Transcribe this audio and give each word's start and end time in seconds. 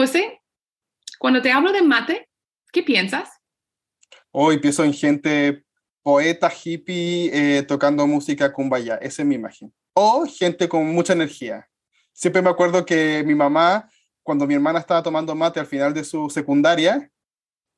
José, 0.00 0.40
cuando 1.18 1.42
te 1.42 1.52
hablo 1.52 1.72
de 1.72 1.82
mate, 1.82 2.26
¿qué 2.72 2.82
piensas? 2.82 3.28
Hoy 4.30 4.56
pienso 4.56 4.82
en 4.82 4.94
gente 4.94 5.66
poeta 6.02 6.50
hippie 6.50 7.30
eh, 7.34 7.62
tocando 7.64 8.06
música 8.06 8.50
kumbaya, 8.50 8.94
esa 8.94 9.20
es 9.20 9.28
mi 9.28 9.34
imagen. 9.34 9.74
O 9.92 10.24
gente 10.24 10.70
con 10.70 10.86
mucha 10.86 11.12
energía. 11.12 11.68
Siempre 12.14 12.40
me 12.40 12.48
acuerdo 12.48 12.86
que 12.86 13.22
mi 13.26 13.34
mamá, 13.34 13.90
cuando 14.22 14.46
mi 14.46 14.54
hermana 14.54 14.78
estaba 14.78 15.02
tomando 15.02 15.34
mate 15.34 15.60
al 15.60 15.66
final 15.66 15.92
de 15.92 16.02
su 16.02 16.30
secundaria, 16.30 17.12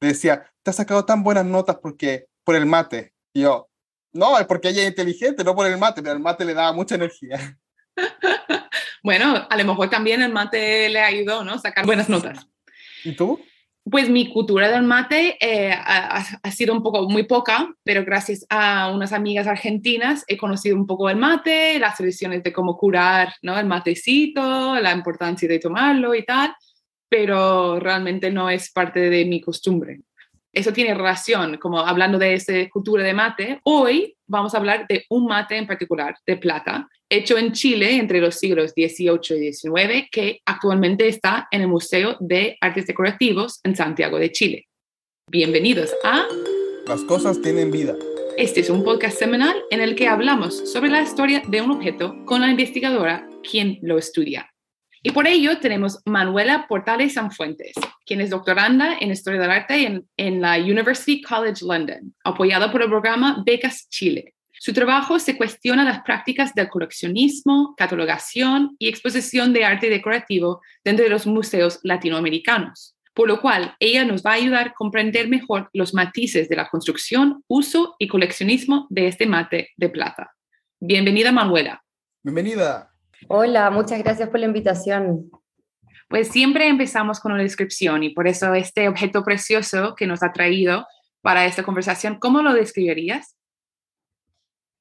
decía, 0.00 0.48
te 0.62 0.70
has 0.70 0.76
sacado 0.76 1.04
tan 1.04 1.24
buenas 1.24 1.44
notas 1.44 1.78
porque 1.82 2.28
por 2.44 2.54
el 2.54 2.66
mate. 2.66 3.14
Y 3.32 3.40
yo, 3.40 3.68
no, 4.12 4.38
es 4.38 4.46
porque 4.46 4.68
ella 4.68 4.82
es 4.82 4.90
inteligente, 4.90 5.42
no 5.42 5.56
por 5.56 5.66
el 5.66 5.76
mate, 5.76 6.00
pero 6.00 6.14
el 6.14 6.20
mate 6.20 6.44
le 6.44 6.54
daba 6.54 6.72
mucha 6.72 6.94
energía. 6.94 7.58
bueno, 9.02 9.46
a 9.48 9.56
lo 9.56 9.64
mejor 9.64 9.90
también 9.90 10.22
el 10.22 10.32
mate 10.32 10.88
le 10.88 11.00
ayudó, 11.00 11.44
¿no? 11.44 11.58
Sacar 11.58 11.86
buenas 11.86 12.08
notas. 12.08 12.46
¿Y 13.04 13.12
tú? 13.12 13.40
Pues 13.84 14.08
mi 14.08 14.32
cultura 14.32 14.70
del 14.70 14.84
mate 14.84 15.36
eh, 15.40 15.72
ha, 15.72 16.50
sido 16.52 16.72
un 16.72 16.84
poco 16.84 17.08
muy 17.08 17.24
poca, 17.24 17.74
pero 17.82 18.04
gracias 18.04 18.46
a 18.48 18.92
unas 18.94 19.12
amigas 19.12 19.48
argentinas 19.48 20.24
he 20.28 20.36
conocido 20.36 20.76
un 20.76 20.86
poco 20.86 21.10
el 21.10 21.16
mate, 21.16 21.80
las 21.80 21.96
tradiciones 21.96 22.44
de 22.44 22.52
cómo 22.52 22.76
curar 22.76 23.34
¿no? 23.42 23.58
el 23.58 23.66
matecito, 23.66 24.78
la 24.78 24.92
importancia 24.92 25.48
de 25.48 25.58
tomarlo 25.58 26.14
y 26.14 26.24
tal, 26.24 26.54
pero 27.08 27.80
realmente 27.80 28.30
no 28.30 28.48
es 28.48 28.70
parte 28.70 29.00
de 29.10 29.24
mi 29.24 29.40
costumbre 29.40 29.98
eso 30.52 30.72
tiene 30.72 30.94
relación, 30.94 31.56
como 31.56 31.80
hablando 31.80 32.18
de 32.18 32.34
esa 32.34 32.52
cultura 32.70 33.02
de 33.02 33.14
mate, 33.14 33.60
hoy 33.64 34.16
vamos 34.26 34.54
a 34.54 34.58
hablar 34.58 34.86
de 34.86 35.06
un 35.08 35.26
mate 35.26 35.56
en 35.56 35.66
particular, 35.66 36.14
de 36.26 36.36
plata, 36.36 36.88
hecho 37.12 37.36
en 37.36 37.52
Chile 37.52 37.96
entre 37.96 38.20
los 38.20 38.36
siglos 38.36 38.70
XVIII 38.70 39.46
y 39.46 39.52
XIX, 39.52 40.08
que 40.10 40.40
actualmente 40.46 41.08
está 41.08 41.46
en 41.50 41.60
el 41.60 41.68
Museo 41.68 42.16
de 42.20 42.56
Artes 42.58 42.86
Decorativos 42.86 43.60
en 43.64 43.76
Santiago 43.76 44.18
de 44.18 44.32
Chile. 44.32 44.66
Bienvenidos 45.30 45.92
a... 46.04 46.26
Las 46.86 47.02
cosas 47.02 47.42
tienen 47.42 47.70
vida. 47.70 47.94
Este 48.38 48.60
es 48.60 48.70
un 48.70 48.82
podcast 48.82 49.18
semanal 49.18 49.54
en 49.70 49.82
el 49.82 49.94
que 49.94 50.08
hablamos 50.08 50.72
sobre 50.72 50.88
la 50.88 51.02
historia 51.02 51.42
de 51.46 51.60
un 51.60 51.72
objeto 51.72 52.16
con 52.24 52.40
la 52.40 52.48
investigadora 52.48 53.28
quien 53.48 53.78
lo 53.82 53.98
estudia. 53.98 54.50
Y 55.02 55.10
por 55.10 55.26
ello 55.26 55.58
tenemos 55.58 56.00
Manuela 56.06 56.64
Portales 56.66 57.12
Sanfuentes, 57.12 57.74
quien 58.06 58.22
es 58.22 58.30
doctoranda 58.30 58.96
en 58.98 59.10
Historia 59.10 59.40
del 59.40 59.50
Arte 59.50 59.86
en, 59.86 60.08
en 60.16 60.40
la 60.40 60.56
University 60.56 61.20
College 61.20 61.62
London, 61.62 62.14
apoyada 62.24 62.72
por 62.72 62.80
el 62.80 62.88
programa 62.88 63.42
Becas 63.44 63.86
Chile. 63.90 64.32
Su 64.64 64.72
trabajo 64.72 65.18
se 65.18 65.36
cuestiona 65.36 65.82
las 65.82 66.04
prácticas 66.04 66.54
del 66.54 66.68
coleccionismo, 66.68 67.74
catalogación 67.76 68.76
y 68.78 68.88
exposición 68.88 69.52
de 69.52 69.64
arte 69.64 69.90
decorativo 69.90 70.60
dentro 70.84 71.02
de 71.02 71.10
los 71.10 71.26
museos 71.26 71.80
latinoamericanos, 71.82 72.96
por 73.12 73.26
lo 73.26 73.40
cual 73.40 73.74
ella 73.80 74.04
nos 74.04 74.22
va 74.22 74.30
a 74.30 74.34
ayudar 74.34 74.68
a 74.68 74.72
comprender 74.72 75.26
mejor 75.26 75.68
los 75.72 75.94
matices 75.94 76.48
de 76.48 76.54
la 76.54 76.68
construcción, 76.68 77.42
uso 77.48 77.96
y 77.98 78.06
coleccionismo 78.06 78.86
de 78.88 79.08
este 79.08 79.26
mate 79.26 79.70
de 79.76 79.88
plata. 79.88 80.30
Bienvenida, 80.78 81.32
Manuela. 81.32 81.82
Bienvenida. 82.22 82.88
Hola, 83.26 83.68
muchas 83.68 83.98
gracias 83.98 84.28
por 84.28 84.38
la 84.38 84.46
invitación. 84.46 85.28
Pues 86.08 86.28
siempre 86.28 86.68
empezamos 86.68 87.18
con 87.18 87.32
una 87.32 87.42
descripción 87.42 88.04
y 88.04 88.10
por 88.10 88.28
eso 88.28 88.54
este 88.54 88.88
objeto 88.88 89.24
precioso 89.24 89.96
que 89.96 90.06
nos 90.06 90.22
ha 90.22 90.32
traído 90.32 90.86
para 91.20 91.46
esta 91.46 91.64
conversación, 91.64 92.20
¿cómo 92.20 92.42
lo 92.42 92.54
describirías? 92.54 93.34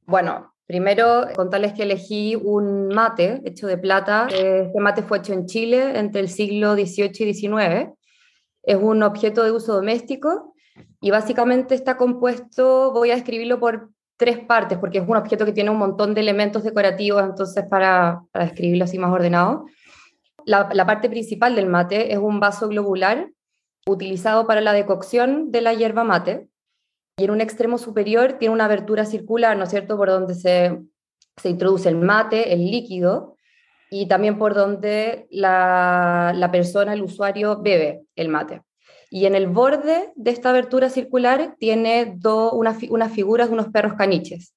Bueno, 0.06 0.54
primero 0.66 1.28
contarles 1.36 1.74
que 1.74 1.84
elegí 1.84 2.36
un 2.36 2.88
mate 2.90 3.42
hecho 3.46 3.68
de 3.68 3.78
plata. 3.78 4.28
Este 4.30 4.80
mate 4.80 5.04
fue 5.04 5.20
hecho 5.20 5.34
en 5.34 5.46
Chile 5.46 6.00
entre 6.00 6.22
el 6.22 6.30
siglo 6.30 6.74
XVIII 6.74 7.30
y 7.30 7.34
XIX. 7.34 7.90
Es 8.64 8.78
un 8.78 9.04
objeto 9.04 9.44
de 9.44 9.52
uso 9.52 9.74
doméstico 9.74 10.54
y 11.00 11.12
básicamente 11.12 11.76
está 11.76 11.98
compuesto, 11.98 12.92
voy 12.94 13.12
a 13.12 13.16
describirlo 13.16 13.60
por 13.60 13.90
tres 14.18 14.38
partes, 14.38 14.78
porque 14.78 15.00
es 15.00 15.08
un 15.08 15.18
objeto 15.18 15.46
que 15.46 15.52
tiene 15.52 15.72
un 15.72 15.78
montón 15.78 16.14
de 16.14 16.22
elementos 16.22 16.64
decorativos, 16.64 17.24
entonces 17.24 17.66
para, 17.68 18.22
para 18.32 18.46
describirlo 18.46 18.84
así 18.84 19.00
más 19.00 19.12
ordenado. 19.12 19.66
La, 20.46 20.70
la, 20.74 20.86
parte 20.86 21.10
principal 21.10 21.56
del 21.56 21.66
mate 21.66 22.14
es 22.14 22.20
un 22.20 22.40
vaso 22.40 22.68
globular 22.68 23.32
utilizado 23.88 24.46
para 24.46 24.62
la 24.62 24.74
decocción 24.74 25.52
de 25.52 25.62
la 25.62 25.74
hierba 25.74 26.04
mate, 26.04 26.51
y 27.18 27.24
en 27.24 27.32
un 27.32 27.42
extremo 27.42 27.78
superior 27.78 28.34
tiene 28.34 28.54
una 28.54 28.66
abertura 28.66 29.06
circular, 29.06 29.58
¿no 29.58 29.64
es 29.64 29.70
cierto?, 29.70 29.98
por 29.98 30.10
donde 30.10 30.34
se, 30.36 30.80
se 31.38 31.50
introduce 31.50 31.90
el 31.90 31.98
mate, 31.98 32.54
el 32.54 32.60
líquido, 32.66 33.36
y 33.90 34.08
también 34.08 34.38
por 34.38 34.54
donde 34.54 35.28
la, 35.30 36.32
la 36.36 36.52
persona, 36.52 36.94
el 36.94 37.02
usuario, 37.02 37.62
bebe 37.62 38.04
el 38.16 38.30
mate. 38.30 38.62
Y 39.10 39.26
en 39.26 39.36
el 39.36 39.48
borde 39.48 40.14
de 40.16 40.32
esta 40.32 40.52
abertura 40.52 40.90
circular 40.90 41.56
tiene 41.60 42.18
unas, 42.54 42.82
unas 42.90 43.12
figuras 43.12 43.50
de 43.50 43.54
unos 43.54 43.68
perros 43.68 43.96
caniches. 43.96 44.56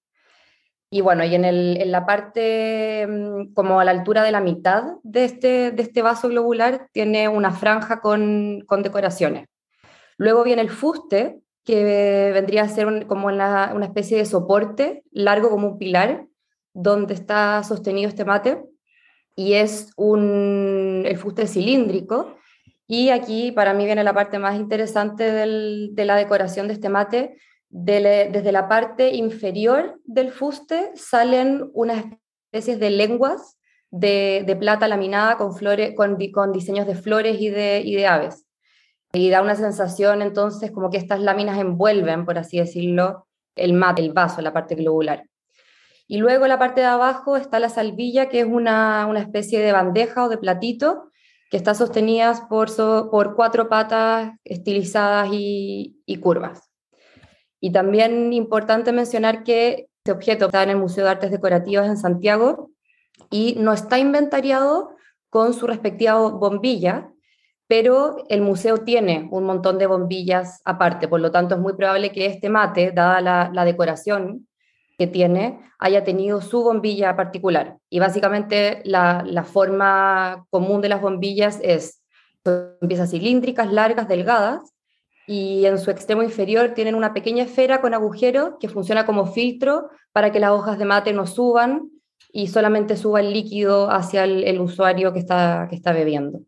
Y 0.88 1.00
bueno, 1.00 1.25
y 1.25 1.34
en, 1.34 1.44
el, 1.44 1.76
en, 1.81 1.91
la 1.91 2.06
parte, 2.06 3.04
mm, 3.09 3.53
como 3.53 3.81
a 3.81 3.84
la 3.84 3.91
altura 3.91 4.22
de 4.22 4.31
la 4.31 4.41
mitad 4.41 4.84
de 5.03 5.25
este, 5.25 5.72
de 5.72 5.82
este 5.82 6.03
vaso 6.03 6.28
globular, 6.28 6.88
tiene 6.92 7.26
una 7.26 7.50
franja 7.50 8.00
con, 8.00 8.62
con 8.66 8.84
decoraciones. 8.84 9.48
Luego 10.19 10.44
viene 10.44 10.62
el 10.62 10.71
fuste, 10.71 11.41
que 11.65 12.31
vendría 12.33 12.63
a 12.63 12.69
ser 12.69 13.07
como 13.07 13.29
una, 13.29 13.75
especie 13.83 14.19
de 14.19 14.27
soporte 14.27 15.03
largo 15.11 15.51
como 15.51 15.69
un 15.69 15.79
pilar, 15.79 16.27
donde 16.73 17.15
está 17.15 17.63
sostenido 17.63 18.09
este 18.09 18.25
mate. 18.25 18.63
Y 19.37 19.55
es 19.55 19.91
un, 19.97 21.03
el 21.05 21.17
fuste 21.17 21.47
cilíndrico, 21.47 22.37
y 22.87 23.09
aquí 23.09 23.51
para 23.51 23.75
mí 23.75 23.87
viene 23.87 24.05
la 24.05 24.13
parte 24.13 24.39
más 24.39 24.57
interesante 24.57 25.25
de 25.33 26.05
la 26.05 26.17
decoración 26.17 26.69
de 26.69 26.75
este 26.75 26.89
mate. 26.89 27.37
desde 27.71 28.53
la 28.53 28.69
parte 28.69 29.15
inferior 29.15 30.01
del 30.05 30.31
fuste 30.31 30.93
salen 30.95 31.71
unas 31.73 32.05
especies 32.53 32.79
de 32.79 32.91
lenguas 32.91 33.59
de, 33.91 34.57
plata 34.59 34.89
laminada 34.89 35.37
con, 35.37 35.55
flores, 35.55 35.95
con, 35.97 36.19
con, 36.33 36.53
diseños 36.53 36.87
de 36.87 36.95
flores 36.95 37.41
y 37.41 37.49
de, 37.49 37.83
y 37.85 37.95
de 37.95 38.07
aves. 38.07 38.45
Y 39.15 39.31
da 39.31 39.41
una 39.41 39.55
sensación 39.55 40.23
entonces 40.23 40.71
como 40.71 40.91
que 40.91 40.99
estas 40.99 41.21
láminas 41.21 41.59
envuelven, 41.59 42.27
por 42.27 42.37
así 42.37 42.59
decirlo, 42.59 43.27
el 43.57 43.73
mate, 43.73 44.03
el 44.03 44.13
vaso, 44.13 44.43
la 44.43 44.53
parte 44.53 44.75
globular. 44.75 45.25
Y 46.07 46.19
luego 46.19 46.47
la 46.47 46.59
parte 46.59 46.83
de 46.83 46.89
abajo 46.89 47.37
está 47.37 47.59
la 47.59 47.69
salvilla, 47.71 48.29
que 48.29 48.41
es 48.41 48.47
una, 48.47 49.07
una 49.07 49.21
especie 49.21 49.61
de 49.61 49.73
bandeja 49.73 50.25
o 50.25 50.29
de 50.29 50.37
platito 50.37 51.11
que 51.55 51.59
está 51.59 51.75
sostenida 51.75 52.49
por, 52.49 52.75
por 53.11 53.37
cuatro 53.37 53.69
patas 53.69 54.33
estilizadas 54.43 55.29
y, 55.31 55.95
curvas. 56.21 56.69
Y 57.61 57.71
también 57.71 58.33
importante 58.33 58.91
mencionar 58.91 59.45
que 59.45 59.89
este 59.99 60.11
objeto 60.11 60.47
está 60.47 60.65
en 60.65 60.71
el 60.71 60.79
Museo 60.79 61.05
de 61.05 61.11
Artes 61.11 61.31
Decorativas 61.31 61.87
en 61.87 61.97
Santiago 61.97 62.73
y 63.31 63.55
no 63.59 63.73
está 63.73 64.01
inventariado 64.01 64.97
con 65.31 65.55
su 65.55 65.69
respectiva 65.69 66.19
bombilla, 66.29 67.14
pero 67.67 68.25
el 68.29 68.43
museo 68.43 68.79
tiene 68.79 69.29
un 69.31 69.45
montón 69.45 69.79
de 69.79 69.87
bombillas 69.87 70.61
aparte, 70.65 71.09
por 71.09 71.21
lo 71.21 71.31
tanto 71.31 71.55
es 71.55 71.61
muy 71.61 71.75
probable 71.75 72.13
que 72.13 72.27
este 72.27 72.51
mate, 72.51 72.93
dada 72.93 73.21
la, 73.21 73.65
decoración 73.65 74.47
que 74.99 75.07
tiene 75.07 75.61
haya 75.79 76.05
tenido 76.05 76.41
su 76.41 76.63
bombilla 76.63 77.17
particular. 77.17 77.79
Y 77.91 77.99
básicamente 77.99 78.83
la, 78.85 79.45
forma 79.45 80.47
común 80.51 80.81
de 80.81 80.89
las 80.89 81.01
bombillas 81.01 81.59
es 81.63 82.03
piezas 82.87 83.11
cilíndricas, 83.11 83.73
largas, 83.73 84.09
delgadas, 84.09 84.75
y 85.27 85.65
en 85.65 85.79
su 85.79 85.91
extremo 85.91 86.23
inferior 86.23 86.75
tienen 86.75 86.95
una 86.95 87.15
pequeña 87.15 87.45
esfera 87.45 87.81
con 87.81 87.95
agujero 87.95 88.59
que 88.59 88.69
funciona 88.69 89.07
como 89.07 89.27
filtro 89.27 89.89
para 90.13 90.31
que 90.31 90.39
las 90.39 90.51
hojas 90.51 90.79
de 90.79 90.85
mate 90.85 91.15
no 91.15 91.27
suban 91.27 91.91
y 92.31 92.49
solamente 92.49 92.97
suba 92.99 93.21
el 93.21 93.33
líquido 93.33 93.91
hacia 93.91 94.25
el, 94.25 94.61
usuario 94.61 95.15
que 95.15 95.21
está, 95.21 95.67
que 95.71 95.77
está 95.77 95.93
bebiendo. 95.93 96.41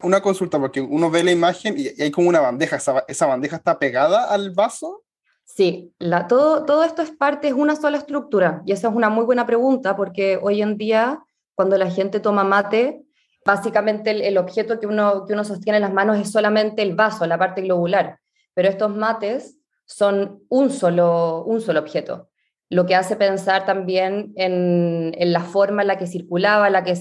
Una 0.00 0.20
consulta, 0.20 0.58
porque 0.58 0.80
uno 0.80 1.10
ve 1.10 1.24
la 1.24 1.32
imagen 1.32 1.74
y 1.76 2.00
hay 2.00 2.10
como 2.10 2.28
una 2.28 2.40
bandeja, 2.40 2.76
¿esa, 2.76 3.04
esa 3.08 3.26
bandeja 3.26 3.56
está 3.56 3.78
pegada 3.78 4.24
al 4.32 4.52
vaso? 4.52 5.04
Sí, 5.44 5.92
la, 5.98 6.28
todo, 6.28 6.64
todo 6.64 6.84
esto 6.84 7.02
es 7.02 7.10
parte, 7.10 7.48
es 7.48 7.54
una 7.54 7.74
sola 7.74 7.98
estructura. 7.98 8.62
Y 8.66 8.72
esa 8.72 8.88
es 8.88 8.94
una 8.94 9.08
muy 9.08 9.24
buena 9.24 9.46
pregunta 9.46 9.96
porque 9.96 10.38
hoy 10.40 10.62
en 10.62 10.76
día, 10.76 11.20
cuando 11.54 11.76
la 11.78 11.90
gente 11.90 12.20
toma 12.20 12.44
mate, 12.44 13.02
básicamente 13.44 14.10
el, 14.28 14.36
objeto 14.36 14.78
que 14.78 14.86
uno, 14.86 15.24
que 15.26 15.32
uno 15.32 15.42
sostiene 15.42 15.78
en 15.78 15.82
las 15.82 15.92
manos 15.92 16.18
es 16.18 16.30
solamente 16.30 16.82
el 16.82 16.94
vaso, 16.94 17.26
la 17.26 17.38
parte 17.38 17.62
globular. 17.62 18.18
Pero 18.54 18.68
estos 18.68 18.94
mates 18.94 19.56
son 19.86 20.42
un 20.50 20.70
solo, 20.70 21.44
un 21.44 21.62
solo 21.62 21.80
objeto. 21.80 22.28
Lo 22.68 22.84
que 22.84 22.94
hace 22.94 23.16
pensar 23.16 23.64
también 23.64 24.34
en, 24.36 25.14
en 25.16 25.32
la 25.32 25.40
forma 25.40 25.80
en 25.80 25.88
la 25.88 25.96
que 25.96 26.06
circulaba, 26.06 26.66
en 26.66 26.74
la 26.74 26.84
que, 26.84 26.92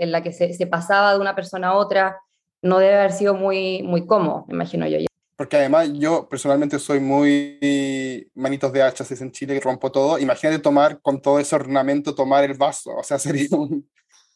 en 0.00 0.10
la 0.10 0.22
que 0.22 0.32
se 0.32 0.66
pasaba 0.66 1.14
de 1.14 1.20
una 1.20 1.36
persona 1.36 1.68
a 1.68 1.76
otra. 1.76 2.20
No 2.64 2.78
debe 2.78 2.94
haber 2.94 3.12
sido 3.12 3.34
muy, 3.34 3.82
muy 3.82 4.06
cómodo, 4.06 4.44
me 4.48 4.54
imagino 4.54 4.86
yo 4.88 4.98
porque 5.36 5.56
además 5.56 5.90
yo 5.94 6.28
personalmente 6.28 6.78
soy 6.78 7.00
muy 7.00 8.30
manitos 8.34 8.72
de 8.72 8.82
hacha, 8.82 9.04
si 9.04 9.14
es 9.14 9.20
en 9.20 9.32
Chile 9.32 9.56
y 9.56 9.60
rompo 9.60 9.90
todo. 9.90 10.18
Imagínate 10.18 10.60
tomar 10.60 11.00
con 11.00 11.20
todo 11.20 11.38
ese 11.38 11.56
ornamento, 11.56 12.14
tomar 12.14 12.44
el 12.44 12.54
vaso, 12.54 12.94
o 12.96 13.02
sea, 13.02 13.18
sería 13.18 13.48
un... 13.50 13.88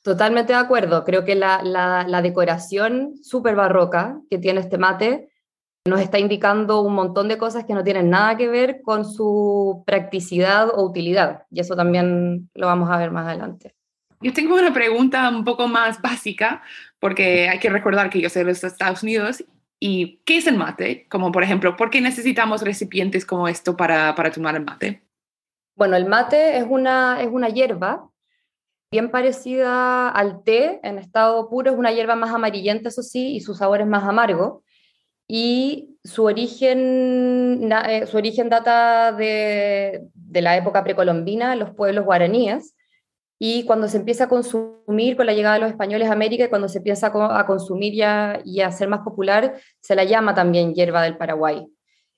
Totalmente 0.03 0.53
de 0.53 0.59
acuerdo. 0.59 1.05
Creo 1.05 1.25
que 1.25 1.35
la, 1.35 1.63
la, 1.63 2.23
decoración 2.23 3.15
súper 3.23 3.57
barroca 3.57 4.21
que 4.31 4.39
tiene 4.39 4.61
este 4.61 4.79
mate 4.79 5.31
nos 5.87 6.01
está 6.01 6.19
indicando 6.19 6.83
un 6.83 6.95
montón 6.95 7.29
de 7.29 7.39
cosas 7.39 7.65
que 7.65 7.75
no 7.75 7.85
tienen 7.85 8.11
nada 8.11 8.37
que 8.37 8.49
ver 8.49 8.81
con 8.83 9.05
su 9.05 9.83
practicidad 9.87 10.69
o 10.71 10.85
utilidad. 10.85 11.43
Y 11.51 11.61
eso 11.61 11.77
también 11.77 12.49
lo 12.55 12.67
vamos 12.67 12.91
a 12.91 12.97
ver 12.97 13.11
más 13.11 13.27
adelante. 13.27 13.75
Yo 14.21 14.33
tengo 14.33 14.55
una 14.55 14.73
pregunta 14.73 15.29
un 15.29 15.45
poco 15.45 15.69
más 15.69 16.01
básica, 16.03 16.63
porque 17.01 17.49
hay 17.49 17.59
que 17.59 17.71
recordar 17.71 18.11
que 18.11 18.21
yo 18.21 18.29
soy 18.29 18.43
de 18.43 18.49
los 18.49 18.65
Estados 18.65 19.03
Unidos. 19.03 19.45
¿Y 19.81 20.21
qué 20.25 20.39
es 20.39 20.47
el 20.47 20.57
mate? 20.57 21.07
Como 21.09 21.31
por 21.31 21.43
ejemplo, 21.43 21.77
¿por 21.77 21.91
qué 21.91 22.01
necesitamos 22.01 22.63
recipientes 22.63 23.25
como 23.25 23.47
esto 23.47 23.77
para, 23.77 24.15
para 24.15 24.33
tomar 24.33 24.57
el 24.57 24.65
mate? 24.65 25.03
Bueno, 25.77 25.97
el 25.97 26.07
mate 26.07 26.59
es 26.59 26.67
una, 26.69 27.23
es 27.23 27.29
una 27.31 27.49
hierba 27.49 28.11
bien 28.91 29.11
parecida 29.11 30.09
al 30.09 30.43
té 30.43 30.81
en 30.83 30.99
estado 30.99 31.49
puro, 31.49 31.71
es 31.71 31.79
una 31.79 31.93
hierba 31.93 32.17
más 32.17 32.35
amarillenta, 32.35 32.89
eso 32.89 33.03
sí, 33.03 33.37
y 33.37 33.41
su 33.41 33.55
sabor 33.55 33.81
es 33.81 33.87
más 33.87 34.03
amargo. 34.03 34.65
Y 35.29 35.99
su 36.03 36.25
origen, 36.25 37.71
eh, 37.87 38.07
su 38.07 38.17
origen 38.17 38.49
data 38.49 39.13
de, 39.13 40.09
de 40.15 40.43
la 40.43 40.57
época 40.57 40.83
precolombina, 40.83 41.55
los 41.55 41.71
pueblos 41.75 42.05
guaraníes, 42.05 42.75
y 43.39 43.65
cuando 43.65 43.89
se 43.89 43.99
empieza 43.99 44.25
a 44.25 44.29
consumir 44.29 45.17
con 45.17 45.27
la 45.27 45.33
llegada 45.33 45.55
de 45.55 45.61
los 45.61 45.71
españoles 45.71 46.09
a 46.09 46.13
América 46.13 46.45
y 46.45 46.49
cuando 46.49 46.69
se 46.69 46.79
empieza 46.79 47.13
a 47.13 47.47
consumir 47.47 47.95
ya, 47.95 48.41
y 48.45 48.61
a 48.61 48.73
ser 48.73 48.89
más 48.89 49.01
popular, 49.01 49.61
se 49.81 49.95
la 49.95 50.05
llama 50.05 50.35
también 50.35 50.75
hierba 50.75 51.03
del 51.03 51.17
Paraguay. 51.17 51.67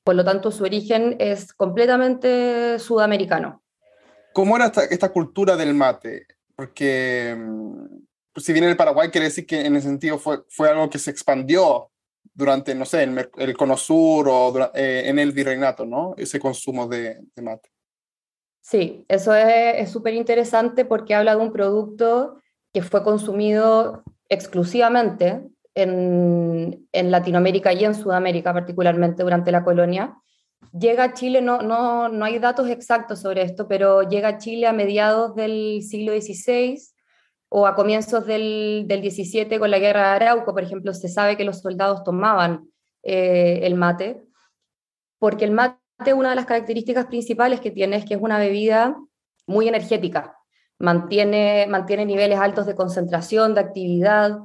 Por 0.03 0.15
lo 0.15 0.25
tanto, 0.25 0.51
su 0.51 0.65
origen 0.65 1.17
es 1.19 1.53
completamente 1.53 2.79
sudamericano. 2.79 3.63
¿Cómo 4.33 4.57
era 4.57 4.73
esta, 4.91 5.13
cultura 5.13 5.57
del 5.57 5.75
mate? 5.75 6.27
Porque 6.57 7.37
pues, 8.33 8.47
si 8.47 8.53
viene 8.53 8.71
el 8.71 8.77
Paraguay, 8.77 9.11
quiere 9.11 9.27
decir 9.27 9.45
que 9.45 9.61
en 9.61 9.77
ese 9.77 9.89
sentido 9.89 10.19
fue, 10.19 10.43
fue 10.49 10.71
algo 10.71 10.89
que 10.89 10.99
se 10.99 11.11
expandió 11.11 11.91
durante, 12.33 12.75
no 12.75 12.87
sé, 12.87 13.03
el, 13.03 13.29
el 13.37 13.57
Cono 13.57 13.77
Sur 13.77 14.29
o 14.31 14.71
eh, 14.75 15.03
en 15.07 15.19
el 15.19 15.33
virreinato, 15.33 15.85
¿no? 15.85 16.15
Ese 16.17 16.41
consumo 16.41 16.87
de, 16.87 17.19
de 17.35 17.43
mate. 17.43 17.69
Sí, 18.61 19.05
eso 19.09 19.35
es 19.35 19.91
súper 19.91 20.15
interesante 20.15 20.85
porque 20.85 21.15
habla 21.15 21.35
de 21.35 21.43
un 21.43 21.53
producto 21.53 22.41
que 22.73 22.83
fue 22.83 23.03
consumido 23.03 24.05
exclusivamente 24.29 25.43
en, 25.75 26.87
Latinoamérica 26.93 27.73
y 27.73 27.85
en 27.85 27.95
Sudamérica 27.95 28.53
particularmente 28.53 29.23
durante 29.23 29.53
la 29.53 29.65
colonia. 29.65 30.17
Llega 30.79 31.05
a 31.05 31.15
Chile, 31.15 31.41
no, 31.41 31.63
no, 31.63 32.09
no 32.09 32.25
hay 32.25 32.39
datos 32.39 32.69
exactos 32.69 33.21
sobre 33.21 33.43
esto, 33.43 33.67
pero 33.67 34.03
llega 34.03 34.29
a 34.29 34.39
Chile 34.39 34.67
a 34.67 34.73
mediados 34.73 35.35
del 35.35 35.83
siglo 35.83 36.13
XVI 36.13 36.79
o 37.49 37.67
a 37.67 37.75
comienzos 37.75 38.27
del, 38.27 38.85
del 38.87 39.03
XVII 39.03 39.59
con 39.59 39.71
la 39.71 39.79
guerra 39.79 40.11
de 40.11 40.17
Arauco, 40.17 40.53
por 40.53 40.63
ejemplo, 40.63 40.95
se 40.95 41.09
sabe 41.09 41.37
que 41.37 41.45
los 41.45 41.61
soldados 41.61 42.05
tomaban 42.05 42.69
eh, 43.03 43.61
el 43.65 43.75
mate, 43.75 44.23
porque 45.19 45.47
el 45.47 45.51
mate 45.51 45.80
una 46.15 46.31
de 46.31 46.37
las 46.37 46.47
características 46.47 47.07
principales 47.07 47.61
que 47.61 47.71
tiene 47.71 47.97
es 47.97 48.05
que 48.05 48.15
es 48.15 48.21
una 48.21 48.39
bebida 48.39 48.97
muy 49.47 49.69
energética, 49.69 50.37
mantiene, 50.79 51.67
mantiene 51.69 52.07
niveles 52.07 52.39
altos 52.39 52.67
de 52.67 52.75
concentración, 52.75 53.55
de 53.55 53.61
actividad, 53.61 54.39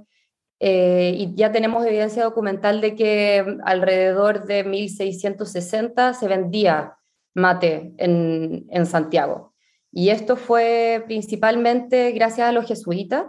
eh, 0.60 1.14
y 1.18 1.36
ya 1.36 1.52
tenemos 1.52 1.86
evidencia 1.86 2.24
documental 2.24 2.82
de 2.82 2.96
que 2.96 3.58
alrededor 3.66 4.46
de 4.46 4.64
1660 4.64 6.14
se 6.14 6.28
vendía 6.28 6.96
mate 7.34 7.94
en, 7.98 8.66
en 8.70 8.86
Santiago. 8.86 9.54
Y 9.92 10.10
esto 10.10 10.38
fue 10.38 11.04
principalmente 11.06 12.12
gracias 12.12 12.50
a 12.50 12.52
los 12.52 12.66
jesuitas, 12.66 13.26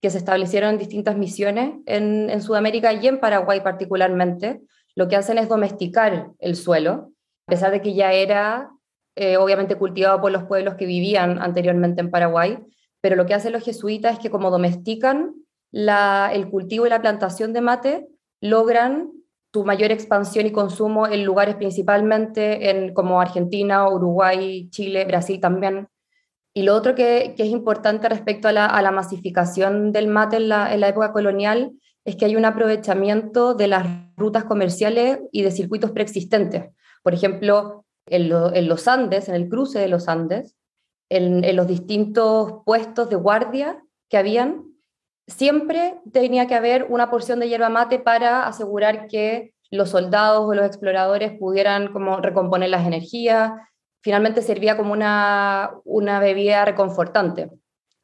que 0.00 0.10
se 0.10 0.18
establecieron 0.18 0.70
en 0.70 0.78
distintas 0.78 1.16
misiones 1.16 1.76
en, 1.86 2.28
en 2.28 2.42
Sudamérica 2.42 2.92
y 2.92 3.06
en 3.06 3.20
Paraguay 3.20 3.60
particularmente. 3.62 4.60
Lo 4.94 5.08
que 5.08 5.16
hacen 5.16 5.38
es 5.38 5.48
domesticar 5.48 6.30
el 6.40 6.56
suelo 6.56 7.13
a 7.46 7.50
pesar 7.50 7.70
de 7.70 7.82
que 7.82 7.94
ya 7.94 8.12
era 8.12 8.70
eh, 9.16 9.36
obviamente 9.36 9.76
cultivado 9.76 10.20
por 10.20 10.32
los 10.32 10.44
pueblos 10.44 10.74
que 10.74 10.86
vivían 10.86 11.40
anteriormente 11.40 12.00
en 12.00 12.10
Paraguay, 12.10 12.58
pero 13.00 13.16
lo 13.16 13.26
que 13.26 13.34
hacen 13.34 13.52
los 13.52 13.64
jesuitas 13.64 14.14
es 14.14 14.18
que 14.18 14.30
como 14.30 14.50
domestican 14.50 15.34
el 15.74 16.48
cultivo 16.50 16.86
y 16.86 16.90
la 16.90 17.02
plantación 17.02 17.52
de 17.52 17.60
mate, 17.60 18.08
logran 18.40 19.10
su 19.52 19.64
mayor 19.64 19.92
expansión 19.92 20.46
y 20.46 20.52
consumo 20.52 21.06
en 21.06 21.24
lugares 21.24 21.56
principalmente 21.56 22.70
en, 22.70 22.94
como 22.94 23.20
Argentina, 23.20 23.88
Uruguay, 23.88 24.68
Chile, 24.70 25.04
Brasil 25.04 25.40
también. 25.40 25.88
Y 26.52 26.62
lo 26.62 26.74
otro 26.74 26.94
que, 26.94 27.34
es 27.36 27.46
importante 27.46 28.08
respecto 28.08 28.48
a 28.48 28.52
la, 28.52 28.90
masificación 28.92 29.92
del 29.92 30.08
mate 30.08 30.36
en 30.36 30.48
la, 30.48 30.72
en 30.72 30.80
la 30.80 30.88
época 30.88 31.12
colonial 31.12 31.72
es 32.04 32.16
que 32.16 32.26
hay 32.26 32.36
un 32.36 32.44
aprovechamiento 32.44 33.54
de 33.54 33.68
las 33.68 33.86
rutas 34.16 34.44
comerciales 34.44 35.20
y 35.32 35.42
de 35.42 35.50
circuitos 35.50 35.90
preexistentes. 35.90 36.70
Por 37.04 37.12
ejemplo, 37.12 37.84
en, 38.06 38.68
los 38.68 38.88
Andes, 38.88 39.28
en 39.28 39.34
el 39.34 39.50
cruce 39.50 39.78
de 39.78 39.88
los 39.88 40.08
Andes, 40.08 40.56
en, 41.10 41.54
los 41.54 41.66
distintos 41.66 42.62
puestos 42.64 43.10
de 43.10 43.16
guardia 43.16 43.84
que 44.08 44.16
habían, 44.16 44.64
siempre 45.26 46.00
tenía 46.12 46.46
que 46.46 46.54
haber 46.54 46.86
una 46.88 47.10
porción 47.10 47.40
de 47.40 47.48
hierba 47.48 47.68
mate 47.68 47.98
para 47.98 48.46
asegurar 48.46 49.06
que 49.06 49.52
los 49.70 49.90
soldados 49.90 50.48
o 50.48 50.54
los 50.54 50.64
exploradores 50.64 51.38
pudieran 51.38 51.92
como 51.92 52.16
recomponer 52.22 52.70
las 52.70 52.86
energías. 52.86 53.52
Finalmente 54.02 54.40
servía 54.40 54.78
como 54.78 54.94
una, 54.94 55.72
una 55.84 56.20
bebida 56.20 56.64
reconfortante. 56.64 57.50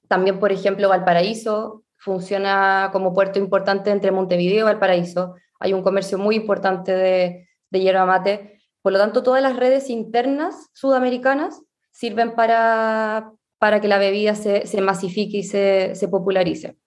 También, 0.09 0.39
por 0.39 0.53
ejemplo, 0.53 0.91
Valparaíso 0.91 1.85
funciona 1.97 2.91
como 2.93 3.15
puerto 3.15 3.39
importante 3.39 3.91
entre 3.91 4.11
Montevideo 4.11 4.61
y 4.61 4.65
Valparaíso. 4.65 5.37
Hay 5.59 5.73
un 5.73 5.83
comercio 5.83 6.19
muy 6.19 6.37
importante 6.37 6.93
de, 6.93 7.49
de 7.71 7.81
hierba 7.81 8.05
mate 8.05 8.60
por 8.83 8.93
lo 8.93 8.99
tanto, 8.99 9.23
todas 9.23 9.43
las 9.43 9.57
redes 9.57 9.91
internas 9.91 10.71
sudamericanas 10.73 11.63
sirven 11.93 12.35
para, 12.35 13.33
para 13.59 13.81
que 13.81 13.89
la 13.89 13.99
bebida 13.99 14.35
se, 14.35 14.67
se 14.67 14.81
masifique 14.81 15.39
y 15.39 15.43
se, 15.43 15.95
se 15.95 16.09
popularice. 16.09 16.79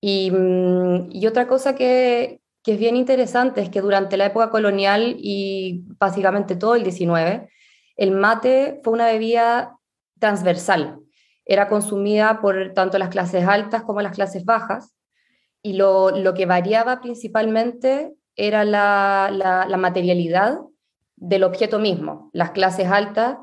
Y, 0.00 0.30
mm, 0.30 1.10
y, 1.12 1.26
otra 1.26 1.46
cosa 1.46 1.74
que, 1.74 2.40
que, 2.62 2.72
es 2.72 2.78
bien 2.78 2.96
interesante 2.96 3.60
es 3.60 3.70
que 3.70 3.80
durante 3.80 4.16
la 4.16 4.26
época 4.26 4.50
colonial 4.50 5.16
y 5.18 5.84
básicamente 5.98 6.56
todo 6.56 6.74
el 6.74 6.84
19, 6.84 7.50
el 7.96 8.10
mate 8.10 8.80
fue 8.82 8.92
una 8.92 9.06
bebida 9.06 9.78
transversal. 10.18 11.00
Era 11.44 11.68
consumida 11.68 12.40
por 12.40 12.72
tanto 12.72 12.98
las 12.98 13.10
clases 13.10 13.46
altas 13.46 13.82
como 13.82 14.00
las 14.00 14.14
clases 14.14 14.44
bajas. 14.44 14.94
Y 15.62 15.74
lo, 15.74 16.10
lo 16.10 16.34
que 16.34 16.46
variaba 16.46 17.00
principalmente 17.00 18.14
era 18.36 18.64
la, 18.64 19.30
la, 19.32 19.66
la 19.66 19.76
materialidad 19.76 20.60
del 21.16 21.44
objeto 21.44 21.78
mismo. 21.78 22.30
Las 22.32 22.50
clases 22.50 22.88
altas, 22.88 23.36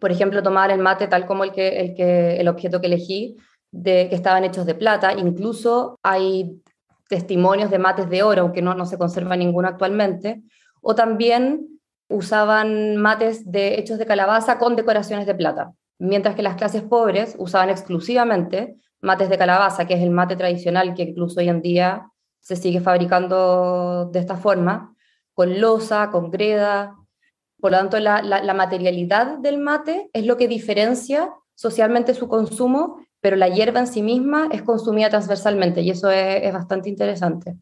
por 0.00 0.10
ejemplo, 0.10 0.42
tomaban 0.42 0.70
el 0.72 0.80
mate 0.80 1.06
tal 1.06 1.26
como 1.26 1.44
el, 1.44 1.52
que, 1.52 1.80
el, 1.80 1.94
que, 1.94 2.36
el 2.36 2.48
objeto 2.48 2.80
que 2.80 2.86
elegí, 2.86 3.36
de, 3.70 4.08
que 4.08 4.14
estaban 4.14 4.44
hechos 4.44 4.66
de 4.66 4.74
plata. 4.74 5.12
Incluso 5.12 5.98
hay 6.02 6.62
testimonios 7.08 7.70
de 7.70 7.78
mates 7.78 8.08
de 8.10 8.22
oro, 8.22 8.42
aunque 8.42 8.62
no, 8.62 8.74
no 8.74 8.86
se 8.86 8.98
conserva 8.98 9.36
ninguno 9.36 9.68
actualmente. 9.68 10.42
O 10.80 10.94
también 10.94 11.80
usaban 12.08 12.96
mates 12.96 13.50
de, 13.50 13.78
hechos 13.78 13.98
de 13.98 14.06
calabaza 14.06 14.58
con 14.58 14.76
decoraciones 14.76 15.26
de 15.26 15.34
plata, 15.34 15.72
mientras 15.98 16.34
que 16.34 16.42
las 16.42 16.56
clases 16.56 16.82
pobres 16.82 17.34
usaban 17.38 17.70
exclusivamente 17.70 18.76
mates 19.00 19.28
de 19.28 19.38
calabaza, 19.38 19.86
que 19.86 19.94
es 19.94 20.02
el 20.02 20.10
mate 20.10 20.36
tradicional 20.36 20.94
que 20.94 21.02
incluso 21.02 21.40
hoy 21.40 21.48
en 21.48 21.62
día 21.62 22.10
se 22.40 22.56
sigue 22.56 22.80
fabricando 22.80 24.08
de 24.12 24.18
esta 24.20 24.36
forma, 24.36 24.94
con 25.36 25.60
losa, 25.60 26.10
con 26.10 26.30
greda. 26.30 26.96
Por 27.60 27.70
lo 27.70 27.76
tanto, 27.76 28.00
la, 28.00 28.54
materialidad 28.54 29.38
del 29.38 29.58
mate 29.58 30.08
es 30.14 30.24
lo 30.24 30.38
que 30.38 30.48
diferencia 30.48 31.30
socialmente 31.54 32.14
su 32.14 32.26
consumo, 32.26 33.06
pero 33.20 33.36
la 33.36 33.48
hierba 33.48 33.80
en 33.80 33.86
sí 33.86 34.00
misma 34.00 34.48
es 34.50 34.62
consumida 34.62 35.10
transversalmente 35.10 35.82
y 35.82 35.90
eso 35.90 36.10
es, 36.10 36.50
bastante 36.54 36.88
interesante. 36.88 37.54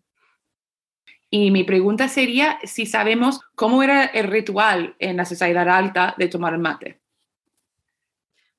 Y 1.30 1.50
mi 1.50 1.64
pregunta 1.64 2.06
sería 2.06 2.58
si 2.62 2.86
sabemos 2.86 3.40
cómo 3.56 3.82
era 3.82 4.04
el 4.04 4.28
ritual 4.28 4.94
en 5.00 5.16
la 5.16 5.24
sociedad 5.24 5.68
alta 5.68 6.14
de 6.16 6.28
tomar 6.28 6.54
el 6.54 6.60
mate. 6.60 7.00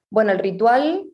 Bueno, 0.09 0.33
el 0.33 0.39
ritual 0.39 1.05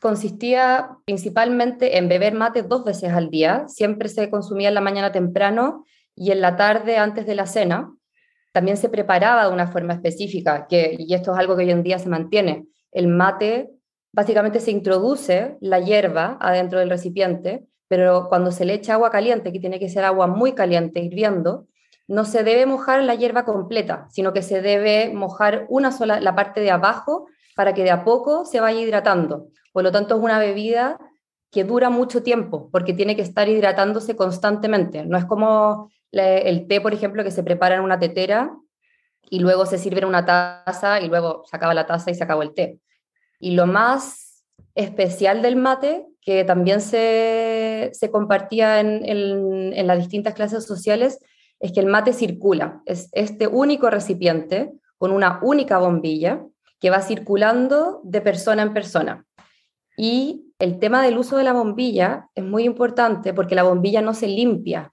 consistía 0.00 0.98
principalmente 1.04 1.98
en 1.98 2.08
beber 2.08 2.34
mate 2.34 2.64
dos 2.64 2.84
veces 2.84 3.12
al 3.12 3.30
día. 3.30 3.68
Siempre 3.68 4.08
se 4.08 4.28
consumía 4.28 4.68
en 4.68 4.74
la 4.74 4.80
mañana 4.80 5.12
temprano 5.12 5.84
y 6.16 6.30
en 6.30 6.40
la 6.40 6.56
tarde 6.56 6.96
antes 6.96 7.26
de 7.26 7.34
la 7.34 7.46
cena 7.46 7.92
también 8.52 8.76
se 8.76 8.88
preparaba 8.88 9.46
de 9.46 9.52
una 9.52 9.66
forma 9.66 9.94
específica, 9.94 10.66
que, 10.68 10.94
y 10.96 11.12
esto 11.12 11.32
es 11.32 11.38
algo 11.38 11.56
que 11.56 11.64
hoy 11.64 11.70
en 11.72 11.82
día 11.82 11.98
se 11.98 12.08
mantiene. 12.08 12.66
El 12.92 13.08
mate, 13.08 13.70
básicamente 14.12 14.60
se 14.60 14.70
introduce 14.70 15.56
la 15.60 15.80
hierba 15.80 16.38
adentro 16.40 16.78
del 16.78 16.88
recipiente, 16.88 17.66
pero 17.88 18.28
cuando 18.28 18.52
se 18.52 18.64
le 18.64 18.74
echa 18.74 18.94
agua 18.94 19.10
caliente, 19.10 19.52
que 19.52 19.58
tiene 19.58 19.80
que 19.80 19.88
ser 19.88 20.04
agua 20.04 20.28
muy 20.28 20.52
caliente, 20.52 21.00
hirviendo, 21.00 21.66
no 22.06 22.24
se 22.24 22.44
debe 22.44 22.64
mojar 22.66 23.02
la 23.02 23.16
hierba 23.16 23.44
completa, 23.44 24.06
sino 24.10 24.32
que 24.32 24.42
se 24.42 24.62
debe 24.62 25.12
mojar 25.12 25.66
una 25.68 25.90
sola, 25.90 26.20
la 26.20 26.36
parte 26.36 26.60
de 26.60 26.70
abajo, 26.70 27.26
para 27.56 27.74
que 27.74 27.82
de 27.82 27.90
a 27.90 28.04
poco 28.04 28.44
se 28.44 28.60
vaya 28.60 28.80
hidratando. 28.80 29.48
Por 29.72 29.82
lo 29.82 29.90
tanto, 29.90 30.16
es 30.16 30.22
una 30.22 30.38
bebida 30.38 30.98
que 31.54 31.62
dura 31.62 31.88
mucho 31.88 32.24
tiempo, 32.24 32.68
porque 32.72 32.92
tiene 32.94 33.14
que 33.14 33.22
estar 33.22 33.48
hidratándose 33.48 34.16
constantemente. 34.16 35.06
No 35.06 35.16
es 35.16 35.24
como 35.24 35.88
el 36.10 36.66
té, 36.66 36.80
por 36.80 36.92
ejemplo, 36.92 37.22
que 37.22 37.30
se 37.30 37.44
prepara 37.44 37.76
en 37.76 37.82
una 37.82 38.00
tetera 38.00 38.52
y 39.30 39.38
luego 39.38 39.64
se 39.64 39.78
sirve 39.78 40.00
en 40.00 40.06
una 40.06 40.24
taza 40.26 41.00
y 41.00 41.06
luego 41.06 41.44
se 41.48 41.56
acaba 41.56 41.72
la 41.72 41.86
taza 41.86 42.10
y 42.10 42.16
se 42.16 42.24
acabó 42.24 42.42
el 42.42 42.54
té. 42.54 42.80
Y 43.38 43.52
lo 43.52 43.68
más 43.68 44.44
especial 44.74 45.42
del 45.42 45.54
mate, 45.54 46.08
que 46.20 46.42
también 46.42 46.80
se, 46.80 47.90
se 47.92 48.10
compartía 48.10 48.80
en, 48.80 49.04
en 49.04 49.86
las 49.86 49.98
distintas 49.98 50.34
clases 50.34 50.66
sociales, 50.66 51.20
es 51.60 51.70
que 51.70 51.78
el 51.78 51.86
mate 51.86 52.14
circula. 52.14 52.82
Es 52.84 53.10
este 53.12 53.46
único 53.46 53.90
recipiente 53.90 54.72
con 54.98 55.12
una 55.12 55.38
única 55.40 55.78
bombilla 55.78 56.44
que 56.80 56.90
va 56.90 57.00
circulando 57.00 58.00
de 58.02 58.20
persona 58.20 58.62
en 58.62 58.74
persona. 58.74 59.24
Y 59.96 60.43
el 60.58 60.78
tema 60.78 61.02
del 61.02 61.18
uso 61.18 61.36
de 61.36 61.44
la 61.44 61.52
bombilla 61.52 62.28
es 62.34 62.44
muy 62.44 62.64
importante 62.64 63.34
porque 63.34 63.54
la 63.54 63.62
bombilla 63.62 64.02
no 64.02 64.14
se 64.14 64.28
limpia 64.28 64.92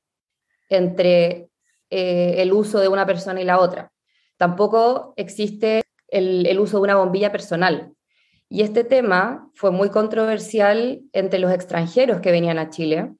entre 0.69 1.49
eh, 1.89 2.35
el 2.37 2.53
uso 2.53 2.79
de 2.79 2.87
una 2.87 3.05
persona 3.05 3.41
y 3.41 3.45
la 3.45 3.59
otra. 3.59 3.91
Tampoco 4.37 5.13
existe 5.17 5.83
el, 6.07 6.45
el 6.47 6.59
uso 6.59 6.77
de 6.77 6.83
una 6.83 6.95
bombilla 6.95 7.31
personal. 7.31 7.93
Y 8.49 8.63
este 8.63 8.83
tema 8.83 9.49
fue 9.53 9.71
muy 9.71 9.89
controversial 9.89 11.01
entre 11.13 11.39
los 11.39 11.51
extranjeros 11.51 12.19
que 12.19 12.31
venían 12.31 12.59
a 12.59 12.69
Chile, 12.69 13.13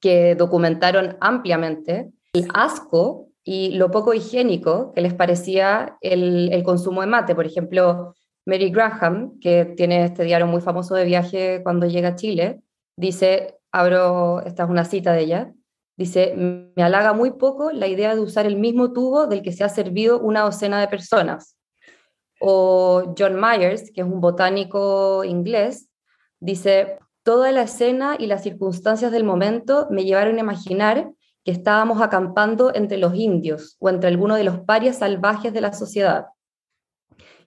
que 0.00 0.34
documentaron 0.34 1.16
ampliamente 1.20 2.10
el 2.32 2.48
asco 2.52 3.30
y 3.42 3.70
lo 3.72 3.90
poco 3.90 4.14
higiénico 4.14 4.92
que 4.92 5.00
les 5.00 5.14
parecía 5.14 5.96
el, 6.00 6.62
consumo 6.64 7.00
de 7.00 7.06
mate. 7.06 7.34
Por 7.34 7.46
ejemplo, 7.46 8.14
Mary 8.50 8.70
Graham, 8.70 9.38
que 9.38 9.64
tiene 9.64 10.04
este 10.04 10.24
diario 10.24 10.48
muy 10.48 10.60
famoso 10.60 10.96
de 10.96 11.04
viaje 11.04 11.62
cuando 11.62 11.86
llega 11.86 12.08
a 12.08 12.16
Chile, 12.16 12.60
dice, 12.96 13.58
abro, 13.70 14.42
esta 14.44 14.64
es 14.64 14.68
una 14.68 14.84
cita 14.84 15.12
de 15.12 15.20
ella, 15.20 15.52
dice, 15.96 16.34
me 16.34 16.82
halaga 16.82 17.12
muy 17.12 17.30
poco 17.30 17.70
la 17.70 17.86
idea 17.86 18.12
de 18.12 18.20
usar 18.20 18.46
el 18.46 18.56
mismo 18.56 18.92
tubo 18.92 19.28
del 19.28 19.42
que 19.42 19.52
se 19.52 19.62
ha 19.62 19.68
servido 19.68 20.18
una 20.18 20.40
docena 20.40 20.80
de 20.80 20.88
personas. 20.88 21.56
O 22.40 23.14
John 23.16 23.40
Myers, 23.40 23.92
que 23.92 24.00
es 24.00 24.06
un 24.06 24.20
botánico 24.20 25.22
inglés, 25.22 25.88
dice, 26.40 26.98
toda 27.22 27.52
la 27.52 27.62
escena 27.62 28.16
y 28.18 28.26
las 28.26 28.42
circunstancias 28.42 29.12
del 29.12 29.22
momento 29.22 29.86
me 29.90 30.04
llevaron 30.04 30.38
a 30.38 30.40
imaginar 30.40 31.08
que 31.44 31.52
estábamos 31.52 32.02
acampando 32.02 32.74
entre 32.74 32.98
los 32.98 33.14
indios 33.14 33.76
o 33.78 33.88
entre 33.88 34.08
alguno 34.08 34.34
de 34.34 34.44
los 34.44 34.58
parias 34.60 34.98
salvajes 34.98 35.52
de 35.52 35.60
la 35.60 35.72
sociedad. 35.72 36.26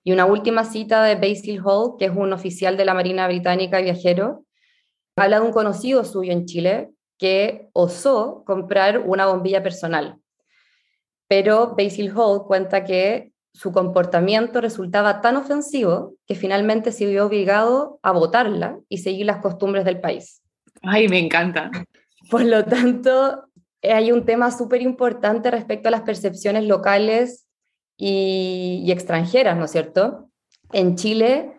Y 0.04 0.12
una 0.12 0.26
última 0.26 0.66
cita 0.66 1.04
de 1.04 1.16
Basil 1.16 1.62
Hall, 1.64 1.96
que 1.98 2.06
es 2.06 2.12
un 2.12 2.34
oficial 2.34 2.76
de 2.76 2.86
la 2.86 2.94
Marina 2.94 3.28
Británica 3.28 3.80
y 3.80 3.86
viajero, 3.86 4.46
habla 5.16 5.40
de 5.40 5.46
un 5.46 5.54
conocido 5.54 6.04
suyo 6.04 6.32
en 6.32 6.46
Chile 6.46 6.90
que 7.18 7.70
osó 7.74 8.44
comprar 8.46 9.00
una 9.00 9.28
bombilla 9.28 9.64
personal. 9.64 10.18
Pero 11.28 11.76
Basil 11.78 12.12
Hall 12.16 12.44
cuenta 12.46 12.84
que 12.84 13.32
su 13.54 13.72
comportamiento 13.72 14.62
resultaba 14.62 15.22
tan 15.22 15.38
ofensivo 15.38 16.16
que 16.26 16.36
finalmente 16.36 16.92
se 16.92 17.06
vio 17.06 17.28
obligado 17.28 18.00
a 18.02 18.12
botarla 18.12 18.80
y 18.90 18.98
seguir 18.98 19.28
las 19.28 19.38
costumbres 19.38 19.86
del 19.86 20.02
país. 20.02 20.42
Ay, 20.82 21.08
me 21.08 21.20
encanta. 21.20 21.70
Por 22.30 22.44
lo 22.44 22.66
tanto, 22.66 23.46
hay 23.84 24.12
un 24.12 24.26
tema 24.26 24.52
súper 24.52 24.82
importante 24.82 25.52
respecto 25.52 25.88
a 25.88 25.92
las 25.92 26.02
percepciones 26.02 26.66
locales 26.66 27.48
y, 27.98 28.92
extranjeras, 28.92 29.58
¿no 29.58 29.66
es 29.66 29.72
cierto? 29.72 30.30
En 30.72 30.96
Chile, 30.96 31.54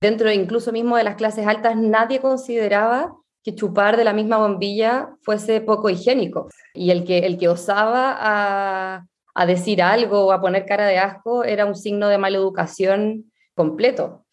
dentro 0.00 0.30
incluso 0.32 0.72
mismo 0.72 0.96
de 0.96 1.04
las 1.04 1.16
clases 1.16 1.46
altas, 1.46 1.76
nadie 1.76 2.20
consideraba 2.20 3.14
que 3.42 3.54
chupar 3.54 3.96
de 3.96 4.04
la 4.04 4.12
misma 4.12 4.38
bombilla 4.38 5.10
fuese 5.22 5.60
poco 5.60 5.88
higiénico. 5.88 6.48
Y 6.74 6.90
el 6.90 7.04
que, 7.04 7.18
el 7.18 7.38
que 7.38 7.48
osaba 7.48 8.16
a, 8.18 9.06
a 9.34 9.46
decir 9.46 9.82
algo 9.82 10.26
o 10.26 10.32
a 10.32 10.40
poner 10.40 10.66
cara 10.66 10.86
de 10.86 10.98
asco 10.98 11.44
era 11.44 11.66
un 11.66 11.76
signo 11.76 12.08
de 12.08 12.18
maleducación 12.18 13.30
completo. 13.54 14.24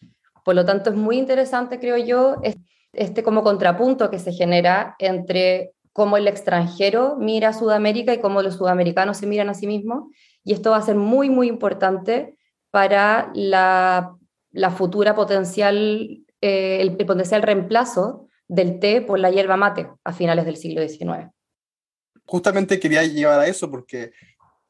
Por 0.44 0.54
lo 0.54 0.64
tanto, 0.64 0.90
es 0.90 0.96
muy 0.96 1.18
interesante, 1.18 1.78
creo 1.78 1.96
yo, 1.96 2.36
este 2.92 3.22
como 3.22 3.42
contrapunto 3.42 4.10
que 4.10 4.18
se 4.18 4.32
genera 4.32 4.96
entre 4.98 5.72
cómo 5.92 6.16
el 6.16 6.26
extranjero 6.28 7.16
mira 7.18 7.50
a 7.50 7.52
Sudamérica 7.52 8.12
y 8.12 8.20
cómo 8.20 8.42
los 8.42 8.56
sudamericanos 8.56 9.16
se 9.16 9.26
miran 9.26 9.48
a 9.48 9.54
sí 9.54 9.66
mismos. 9.66 10.10
Y 10.44 10.52
esto 10.52 10.70
va 10.70 10.76
a 10.76 10.82
ser 10.82 10.94
muy, 10.94 11.30
muy 11.30 11.48
importante 11.48 12.36
para 12.70 13.30
la, 13.34 14.16
futura 14.76 15.14
potencial, 15.14 16.24
eh, 16.40 16.80
el, 16.80 16.96
potencial 16.96 17.42
reemplazo 17.42 18.28
del 18.46 18.78
té 18.78 19.00
por 19.00 19.18
la 19.18 19.30
hierba 19.30 19.56
mate 19.56 19.88
a 20.04 20.12
finales 20.12 20.44
del 20.44 20.56
siglo 20.56 20.86
XIX. 20.86 21.30
Justamente 22.26 22.78
quería 22.78 23.02
llevar 23.04 23.40
a 23.40 23.46
eso 23.46 23.70
porque 23.70 24.12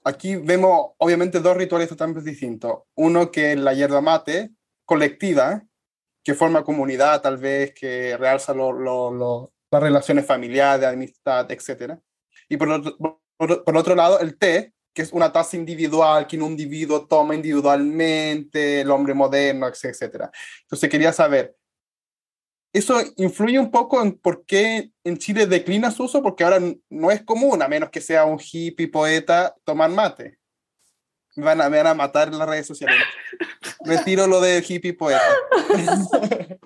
aquí 0.05 0.37
vemos 0.37 0.93
obviamente 0.99 1.41
dos 1.41 1.57
rituales 1.57 1.89
totalmente 1.89 2.29
distintos. 2.29 2.83
Uno 2.95 3.31
que 3.31 3.53
es 3.53 3.59
la 3.59 3.75
hierba 3.75 4.01
mate 4.01 4.51
colectiva, 4.85 5.63
que 6.23 6.35
forma 6.35 6.65
comunidad 6.65 7.21
tal 7.21 7.39
vez, 7.39 7.75
que 7.75 8.17
realza 8.17 8.55
lo, 8.55 9.51
las 9.71 9.83
relaciones 9.83 10.27
familiares, 10.27 10.81
de 10.81 10.87
amistad, 10.87 11.51
etc. 11.51 11.99
Y 12.49 12.57
por 12.57 12.69
por, 13.37 13.77
otro 13.77 13.95
lado, 13.95 14.21
el 14.21 14.39
té, 14.39 14.74
que 14.95 15.03
es 15.03 15.13
una 15.13 15.33
taza 15.33 15.57
individual 15.57 16.27
que 16.27 16.37
un 16.39 16.53
individuo 16.53 17.07
toma 17.07 17.35
individualmente, 17.35 18.81
el 18.81 18.91
hombre 18.91 19.13
moderno, 19.13 19.67
etc. 19.67 20.31
Entonces 20.63 20.89
quería 20.89 21.13
saber, 21.13 21.57
¿eso 22.73 23.01
influye 23.17 23.59
un 23.59 23.71
poco 23.71 24.01
en 24.01 24.17
por 24.17 24.47
qué 24.47 24.93
en 25.03 25.19
Chile 25.19 25.47
declina 25.47 25.91
su 25.91 26.05
uso? 26.05 26.23
Porque 26.23 26.45
ahora 26.45 26.61
no 26.89 27.11
es 27.11 27.23
común, 27.25 27.61
a 27.61 27.69
menos 27.69 27.91
que 27.91 28.01
sea 28.01 28.25
un 28.25 28.39
hippie 28.41 28.89
poeta, 28.89 29.55
tomar 29.65 29.91
mate. 29.91 30.39
Me 31.37 31.45
van 31.45 31.61
a, 31.61 31.69
me 31.69 31.79
van 31.79 31.89
a 31.89 31.95
matar 31.95 32.29
en 32.29 32.39
las 32.39 32.49
redes 32.49 32.69
sociales. 32.69 32.97
Retiro 33.85 34.29
lo 34.29 34.41
de 34.41 34.65
hippie 34.67 34.95
poeta. 34.95 35.21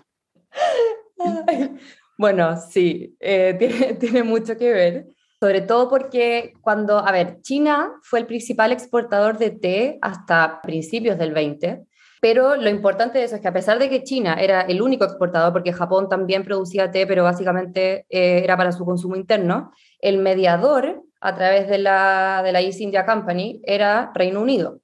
Bueno, 2.19 2.61
sí, 2.61 3.17
eh, 3.21 3.55
tiene, 3.59 3.95
tiene 3.95 4.23
mucho 4.25 4.57
que 4.57 4.73
ver, 4.73 5.07
sobre 5.41 5.61
todo 5.61 5.89
porque 5.89 6.55
cuando, 6.61 6.99
a 6.99 7.13
ver, 7.13 7.41
China 7.43 7.93
fue 8.03 8.19
el 8.21 8.27
principal 8.27 8.73
exportador 8.73 9.39
de 9.39 9.51
té 9.51 9.99
hasta 10.03 10.61
principios 10.63 11.17
del 11.19 11.33
20, 11.33 11.85
pero 12.21 12.57
lo 12.57 12.69
importante 12.69 13.19
de 13.19 13.25
eso 13.25 13.37
es 13.37 13.41
que 13.41 13.49
a 13.49 13.53
pesar 13.53 13.79
de 13.79 13.89
que 13.89 14.03
China 14.03 14.35
era 14.35 14.63
el 14.63 14.83
único 14.83 15.05
exportador, 15.05 15.53
porque 15.53 15.73
Japón 15.73 16.09
también 16.09 16.45
producía 16.45 16.91
té, 16.91 17.07
pero 17.07 17.23
básicamente 17.23 18.07
eh, 18.09 18.43
era 18.43 18.57
para 18.57 18.73
su 18.73 18.85
consumo 18.85 19.15
interno, 19.15 19.73
el 20.01 20.19
mediador 20.19 21.05
a 21.21 21.35
través 21.37 21.69
de 21.69 21.79
la, 21.79 22.43
de 22.45 22.53
la 22.53 22.61
East 22.61 22.81
India 22.81 23.07
Company 23.07 23.61
era 23.65 24.11
Reino 24.15 24.41
Unido. 24.41 24.81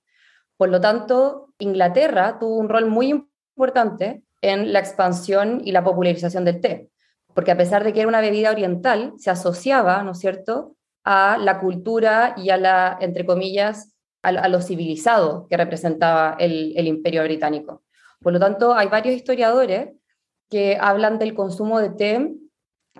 Por 0.57 0.69
lo 0.69 0.81
tanto, 0.81 1.49
Inglaterra 1.59 2.39
tuvo 2.39 2.57
un 2.57 2.69
rol 2.69 2.87
muy 2.87 3.27
importante 3.57 4.23
en 4.41 4.73
la 4.73 4.79
expansión 4.79 5.63
y 5.65 5.73
la 5.73 5.83
popularización 5.83 6.45
del 6.45 6.61
té 6.61 6.91
porque 7.35 7.51
a 7.51 7.57
pesar 7.57 7.85
de 7.85 7.93
que 7.93 8.01
era 8.01 8.09
una 8.09 8.21
bebida 8.21 8.51
oriental, 8.51 9.13
se 9.19 9.31
asociaba, 9.31 10.03
¿no 10.03 10.13
es 10.13 10.19
cierto?, 10.19 10.77
a 11.05 11.37
la 11.39 11.61
cultura 11.61 12.35
y 12.37 12.51
a 12.51 12.57
la, 12.57 12.97
entre 13.01 13.27
comillas, 13.27 13.93
a, 14.23 14.49
lo 14.49 14.63
civilizado 14.63 15.47
que 15.51 15.57
representaba 15.59 16.37
el, 16.39 16.73
el, 16.77 16.87
imperio 16.87 17.23
británico. 17.25 17.83
Por 18.23 18.33
lo 18.33 18.41
tanto, 18.41 18.75
hay 18.75 18.89
varios 18.89 19.15
historiadores 19.15 19.91
que 20.49 20.79
hablan 20.81 21.19
del 21.19 21.35
consumo 21.35 21.79
de 21.81 21.91
té 21.91 22.35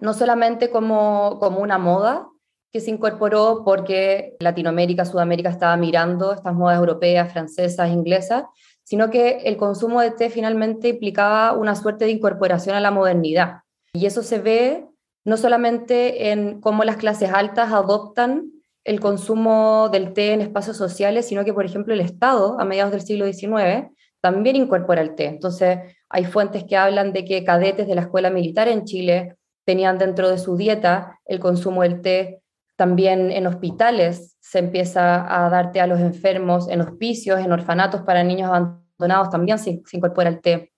no 0.01 0.13
solamente 0.13 0.71
como, 0.71 1.39
como 1.41 1.61
una 1.61 1.79
moda 1.79 2.29
que 2.73 2.81
se 2.81 2.91
incorporó 2.91 3.63
porque 3.65 4.37
Latinoamérica, 4.41 5.05
Sudamérica 5.05 5.49
estaba 5.49 5.77
mirando 5.77 6.33
estas 6.33 6.55
modas 6.55 6.79
europeas, 6.79 7.33
francesas, 7.33 7.91
inglesas, 7.91 8.45
sino 8.83 9.11
que 9.11 9.39
el 9.45 9.57
consumo 9.57 10.01
de 10.01 10.11
té 10.11 10.29
finalmente 10.29 10.89
implicaba 10.89 11.53
una 11.53 11.77
suerte 11.77 12.05
de 12.05 12.11
incorporación 12.11 12.75
a 12.75 12.81
la 12.81 12.91
modernidad. 12.91 13.61
Y 13.95 14.07
eso 14.07 14.23
se 14.23 14.41
ve 14.41 14.87
no 15.25 15.37
solamente 15.37 16.33
en 16.33 16.61
cómo 16.61 16.85
las 16.85 16.97
clases 16.97 17.31
altas 17.33 17.73
adoptan 17.73 18.51
el 18.83 19.01
consumo 19.01 19.89
del 19.91 20.13
té 20.13 20.33
en 20.33 20.43
espacios 20.43 20.77
sociales, 20.77 21.27
sino 21.27 21.45
que, 21.45 21.55
por 21.55 21.65
ejemplo, 21.65 21.95
el 21.95 22.01
Estado, 22.01 22.61
a 22.61 22.65
mediados 22.65 22.93
del 22.93 23.01
siglo 23.01 23.25
XIX, 23.33 23.89
también 24.21 24.57
incorpora 24.57 25.01
el 25.01 25.15
té. 25.15 25.27
Entonces, 25.27 25.79
hay 26.11 26.25
fuentes 26.25 26.65
que 26.65 26.77
hablan 26.77 27.13
de 27.13 27.25
que 27.25 27.45
cadetes 27.45 27.87
de 27.87 27.95
la 27.95 28.03
escuela 28.03 28.31
militar 28.31 28.69
en 28.69 28.85
Chile 28.85 29.37
tenían 29.65 29.97
dentro 29.97 30.29
de 30.29 30.39
su 30.39 30.57
dieta 30.57 31.19
el 31.25 31.41
consumo 31.41 31.83
del 31.83 32.03
té. 32.03 32.43
También 32.77 33.31
en 33.31 33.47
hospitales 33.47 34.37
se 34.41 34.59
empieza 34.59 35.45
a 35.45 35.49
dar 35.49 35.73
té 35.73 35.81
a 35.81 35.87
los 35.87 36.01
enfermos, 36.01 36.69
en 36.69 36.81
hospicios, 36.81 37.41
en 37.41 37.53
orfanatos 37.53 38.03
para 38.03 38.25
niños 38.25 38.51
abandonados 38.51 39.31
también 39.31 39.59
se, 39.59 39.83
se 39.87 39.97
incorpora 39.97 40.29
el 40.29 40.41
té. 40.41 40.74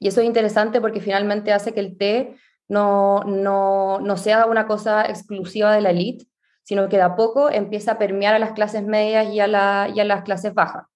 Y 0.00 0.08
eso 0.08 0.20
es 0.20 0.26
interesante 0.26 0.80
porque 0.80 1.00
finalmente 1.00 1.52
hace 1.52 1.72
que 1.72 1.80
el 1.80 1.96
té 1.96 2.34
no, 2.68 3.22
no, 3.24 4.00
no 4.00 4.16
sea 4.16 4.46
una 4.46 4.66
cosa 4.66 5.04
exclusiva 5.04 5.74
de 5.74 5.82
la 5.82 5.90
élite, 5.90 6.26
sino 6.64 6.88
que 6.88 6.96
de 6.96 7.02
a 7.02 7.16
poco 7.16 7.50
empieza 7.50 7.92
a 7.92 7.98
permear 7.98 8.34
a 8.34 8.38
las 8.38 8.52
clases 8.52 8.84
medias 8.84 9.32
y 9.32 9.40
a, 9.40 9.46
la, 9.46 9.90
y 9.94 10.00
a 10.00 10.04
las 10.04 10.22
clases 10.22 10.54
bajas. 10.54 10.86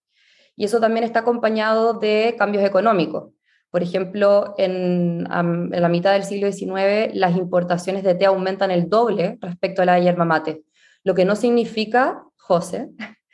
Y 0.57 0.65
eso 0.65 0.81
también 0.81 1.05
está 1.05 1.21
acompañado 1.21 1.95
de 1.95 2.37
cambios 2.39 2.65
económicos, 2.65 3.33
Por 3.71 3.83
ejemplo, 3.83 4.55
en, 4.57 5.27
en, 5.31 5.71
la 5.71 5.89
mitad 5.89 6.13
del 6.13 6.25
siglo 6.25 6.51
XIX 6.51 7.13
las 7.13 7.37
importaciones 7.37 8.05
de 8.05 8.15
té 8.15 8.27
aumentan 8.27 8.71
el 8.71 8.89
doble 8.89 9.37
respecto 9.41 9.83
a 9.83 9.85
la 9.85 9.99
yerba 9.99 10.25
mate, 10.25 10.63
lo 11.03 11.15
que 11.15 11.25
no 11.25 11.35
significa, 11.35 12.23
José, 12.37 12.91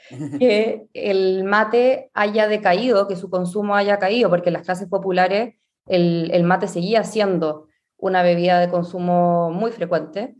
que 0.40 0.86
el 0.94 1.44
mate 1.44 2.10
haya 2.14 2.48
decaído, 2.48 3.06
que 3.06 3.16
su 3.16 3.28
consumo 3.28 3.76
haya 3.76 3.98
caído, 3.98 4.30
porque 4.30 4.50
las 4.50 4.62
clases 4.62 4.88
populares 4.88 5.59
el, 5.86 6.44
mate 6.44 6.68
seguía 6.68 7.04
siendo 7.04 7.68
una 7.96 8.22
bebida 8.22 8.60
de 8.60 8.68
consumo 8.68 9.50
muy 9.50 9.72
frecuente, 9.72 10.34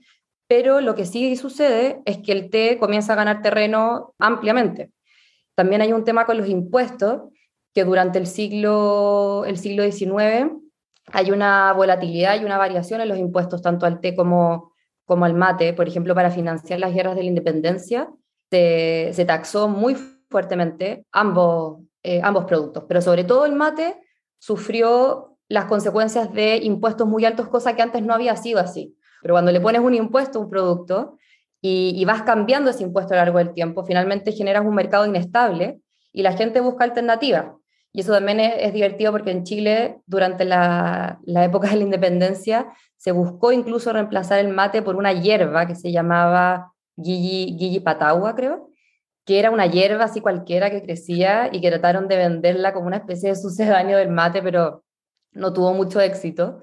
pero 0.46 0.80
lo 0.80 0.94
que 0.94 1.06
sí 1.06 1.36
sucede 1.36 2.00
es 2.04 2.18
que 2.18 2.32
el 2.32 2.50
té 2.50 2.78
comienza 2.78 3.12
a 3.12 3.16
ganar 3.16 3.42
terreno 3.42 4.14
ampliamente. 4.18 4.90
También 5.54 5.82
hay 5.82 5.92
un 5.92 6.04
tema 6.04 6.26
con 6.26 6.38
los 6.38 6.48
impuestos, 6.48 7.22
que 7.72 7.84
durante 7.84 8.18
el 8.18 8.26
siglo, 8.26 9.44
el 9.46 9.56
siglo 9.56 9.84
XIX 9.84 10.52
hay 11.12 11.30
una 11.30 11.72
volatilidad 11.72 12.40
y 12.40 12.44
una 12.44 12.58
variación 12.58 13.00
en 13.00 13.08
los 13.08 13.18
impuestos 13.18 13.62
tanto 13.62 13.86
al 13.86 14.00
té 14.00 14.14
como, 14.14 14.72
como 15.04 15.24
al 15.24 15.34
mate. 15.34 15.72
Por 15.72 15.88
ejemplo, 15.88 16.14
para 16.14 16.30
financiar 16.30 16.80
las 16.80 16.94
guerras 16.94 17.16
de 17.16 17.22
la 17.22 17.28
independencia 17.28 18.08
se, 18.50 19.10
se 19.12 19.24
taxó 19.24 19.68
muy 19.68 19.96
fuertemente 20.28 21.04
ambos, 21.12 21.82
eh, 22.02 22.20
ambos 22.22 22.44
productos, 22.44 22.84
pero 22.88 23.00
sobre 23.02 23.24
todo 23.24 23.46
el 23.46 23.54
mate 23.54 24.00
sufrió 24.40 25.36
las 25.48 25.66
consecuencias 25.66 26.32
de 26.32 26.56
impuestos 26.56 27.06
muy 27.06 27.24
altos, 27.24 27.46
cosa 27.46 27.76
que 27.76 27.82
antes 27.82 28.02
no 28.02 28.12
había 28.12 28.34
sido 28.34 28.58
así. 28.58 28.96
Pero 29.22 29.34
cuando 29.34 29.52
le 29.52 29.60
pones 29.60 29.80
un 29.80 29.94
impuesto 29.94 30.38
a 30.38 30.42
un 30.42 30.50
producto 30.50 31.18
y, 31.60 32.04
vas 32.04 32.22
cambiando 32.22 32.70
ese 32.70 32.82
impuesto 32.82 33.14
a 33.14 33.18
lo 33.18 33.24
largo 33.24 33.38
del 33.38 33.52
tiempo, 33.52 33.84
finalmente 33.84 34.32
generas 34.32 34.64
un 34.64 34.74
mercado 34.74 35.06
inestable 35.06 35.80
y 36.12 36.22
la 36.22 36.32
gente 36.32 36.60
busca 36.60 36.84
alternativas. 36.84 37.46
Y 37.92 38.00
eso 38.00 38.12
también 38.12 38.40
es, 38.40 38.72
divertido 38.72 39.12
porque 39.12 39.30
en 39.30 39.44
Chile, 39.44 40.00
durante 40.06 40.44
la, 40.44 41.18
la, 41.24 41.44
época 41.44 41.68
de 41.68 41.76
la 41.76 41.82
independencia, 41.82 42.72
se 42.96 43.12
buscó 43.12 43.52
incluso 43.52 43.92
reemplazar 43.92 44.38
el 44.38 44.48
mate 44.48 44.82
por 44.82 44.96
una 44.96 45.12
hierba 45.12 45.66
que 45.66 45.74
se 45.74 45.90
llamaba 45.90 46.72
Gigi, 47.02 47.80
Patagua, 47.80 48.34
creo, 48.34 48.70
que 49.30 49.38
era 49.38 49.52
una 49.52 49.66
hierba 49.66 50.06
así 50.06 50.20
cualquiera 50.20 50.70
que 50.70 50.82
crecía 50.82 51.50
y 51.52 51.60
que 51.60 51.70
trataron 51.70 52.08
de 52.08 52.16
venderla 52.16 52.72
como 52.72 52.88
una 52.88 52.96
especie 52.96 53.28
de 53.28 53.36
sucedáneo 53.36 53.96
del 53.96 54.08
mate, 54.08 54.42
pero 54.42 54.82
no 55.30 55.52
tuvo 55.52 55.72
mucho 55.72 56.00
éxito. 56.00 56.58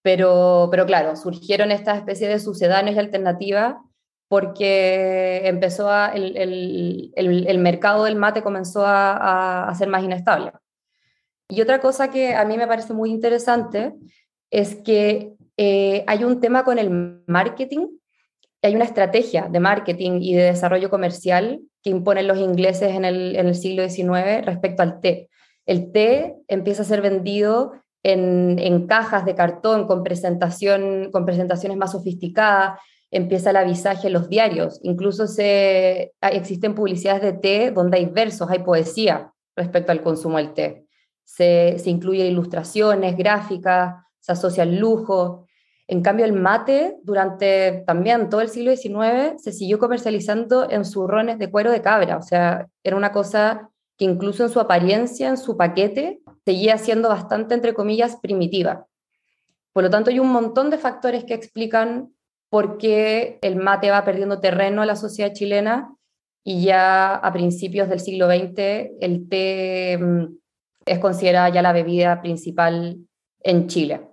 Pero, 0.00 0.68
pero 0.70 0.86
claro, 0.86 1.16
surgieron 1.16 1.70
estas 1.70 1.98
especies 1.98 2.30
de 2.30 2.38
sucedáneos 2.38 2.96
y 2.96 2.98
alternativas 2.98 3.74
porque 4.26 5.42
empezó 5.44 5.90
a, 5.90 6.08
el, 6.14 6.34
el, 6.38 7.12
el, 7.46 7.58
mercado 7.58 8.04
del 8.04 8.16
mate 8.16 8.42
comenzó 8.42 8.86
a, 8.86 9.68
a, 9.68 9.74
ser 9.74 9.88
más 9.88 10.02
inestable. 10.02 10.52
Y 11.46 11.60
otra 11.60 11.78
cosa 11.78 12.08
que 12.08 12.34
a 12.34 12.46
mí 12.46 12.56
me 12.56 12.66
parece 12.66 12.94
muy 12.94 13.10
interesante 13.10 13.92
es 14.50 14.76
que 14.76 15.34
eh, 15.58 16.04
hay 16.06 16.24
un 16.24 16.40
tema 16.40 16.64
con 16.64 16.78
el 16.78 17.22
marketing, 17.26 17.86
hay 18.62 18.74
una 18.74 18.86
estrategia 18.86 19.46
de 19.50 19.60
marketing 19.60 20.22
y 20.22 20.34
de 20.36 20.44
desarrollo 20.44 20.88
comercial 20.88 21.60
imponen 21.88 22.26
los 22.26 22.38
ingleses 22.38 22.94
en 22.94 23.04
el, 23.04 23.54
siglo 23.54 23.88
XIX 23.88 24.44
respecto 24.44 24.82
al 24.82 25.00
té. 25.00 25.28
El 25.66 25.92
té 25.92 26.36
empieza 26.48 26.82
a 26.82 26.86
ser 26.86 27.02
vendido 27.02 27.72
en, 28.02 28.86
cajas 28.86 29.24
de 29.24 29.34
cartón 29.34 29.86
con, 29.86 30.02
presentación, 30.02 31.10
con 31.10 31.26
presentaciones 31.26 31.76
más 31.76 31.92
sofisticadas, 31.92 32.78
empieza 33.10 33.50
el 33.50 33.56
avisaje 33.56 34.06
en 34.06 34.12
los 34.12 34.28
diarios. 34.28 34.80
Incluso 34.82 35.26
se, 35.26 36.12
existen 36.20 36.74
publicidades 36.74 37.22
de 37.22 37.32
té 37.32 37.70
donde 37.70 37.98
hay 37.98 38.06
versos, 38.06 38.50
hay 38.50 38.60
poesía 38.60 39.32
respecto 39.56 39.92
al 39.92 40.00
consumo 40.00 40.38
del 40.38 40.54
té. 40.54 40.86
Se, 41.24 41.78
se 41.78 41.90
incluye 41.90 42.26
ilustraciones, 42.26 43.16
gráficas, 43.16 43.96
se 44.20 44.32
asocia 44.32 44.62
al 44.62 44.76
lujo. 44.76 45.47
En 45.90 46.02
cambio, 46.02 46.26
el 46.26 46.34
mate, 46.34 46.98
durante 47.02 47.82
también 47.86 48.28
todo 48.28 48.42
el 48.42 48.50
siglo 48.50 48.76
XIX, 48.76 49.42
se 49.42 49.52
siguió 49.52 49.78
comercializando 49.78 50.70
en 50.70 50.84
zurrones 50.84 51.38
de 51.38 51.50
cuero 51.50 51.70
de 51.70 51.80
cabra. 51.80 52.18
O 52.18 52.22
sea, 52.22 52.68
era 52.84 52.94
una 52.94 53.10
cosa 53.10 53.70
que 53.96 54.04
incluso 54.04 54.44
en 54.44 54.50
su 54.50 54.60
apariencia, 54.60 55.30
en 55.30 55.38
su 55.38 55.56
paquete, 55.56 56.20
seguía 56.44 56.76
siendo 56.76 57.08
bastante, 57.08 57.54
entre 57.54 57.72
comillas, 57.72 58.16
primitiva. 58.20 58.86
Por 59.72 59.84
lo 59.84 59.90
tanto, 59.90 60.10
hay 60.10 60.18
un 60.18 60.30
montón 60.30 60.68
de 60.68 60.76
factores 60.76 61.24
que 61.24 61.34
explican 61.34 62.12
porque 62.50 63.38
el 63.40 63.56
mate 63.56 63.90
va 63.90 64.04
perdiendo 64.04 64.40
terreno 64.40 64.82
en 64.82 64.88
la 64.88 64.96
sociedad 64.96 65.32
chilena 65.32 65.94
y 66.44 66.64
ya 66.64 67.14
a 67.14 67.32
principios 67.32 67.88
del 67.88 68.00
siglo 68.00 68.26
XX 68.26 68.90
el 69.00 69.28
té 69.28 69.98
mm, 69.98 70.38
es 70.86 70.98
considerada 70.98 71.48
ya 71.50 71.62
la 71.62 71.72
bebida 71.72 72.20
principal 72.20 72.98
en 73.40 73.66
Chile. 73.68 74.07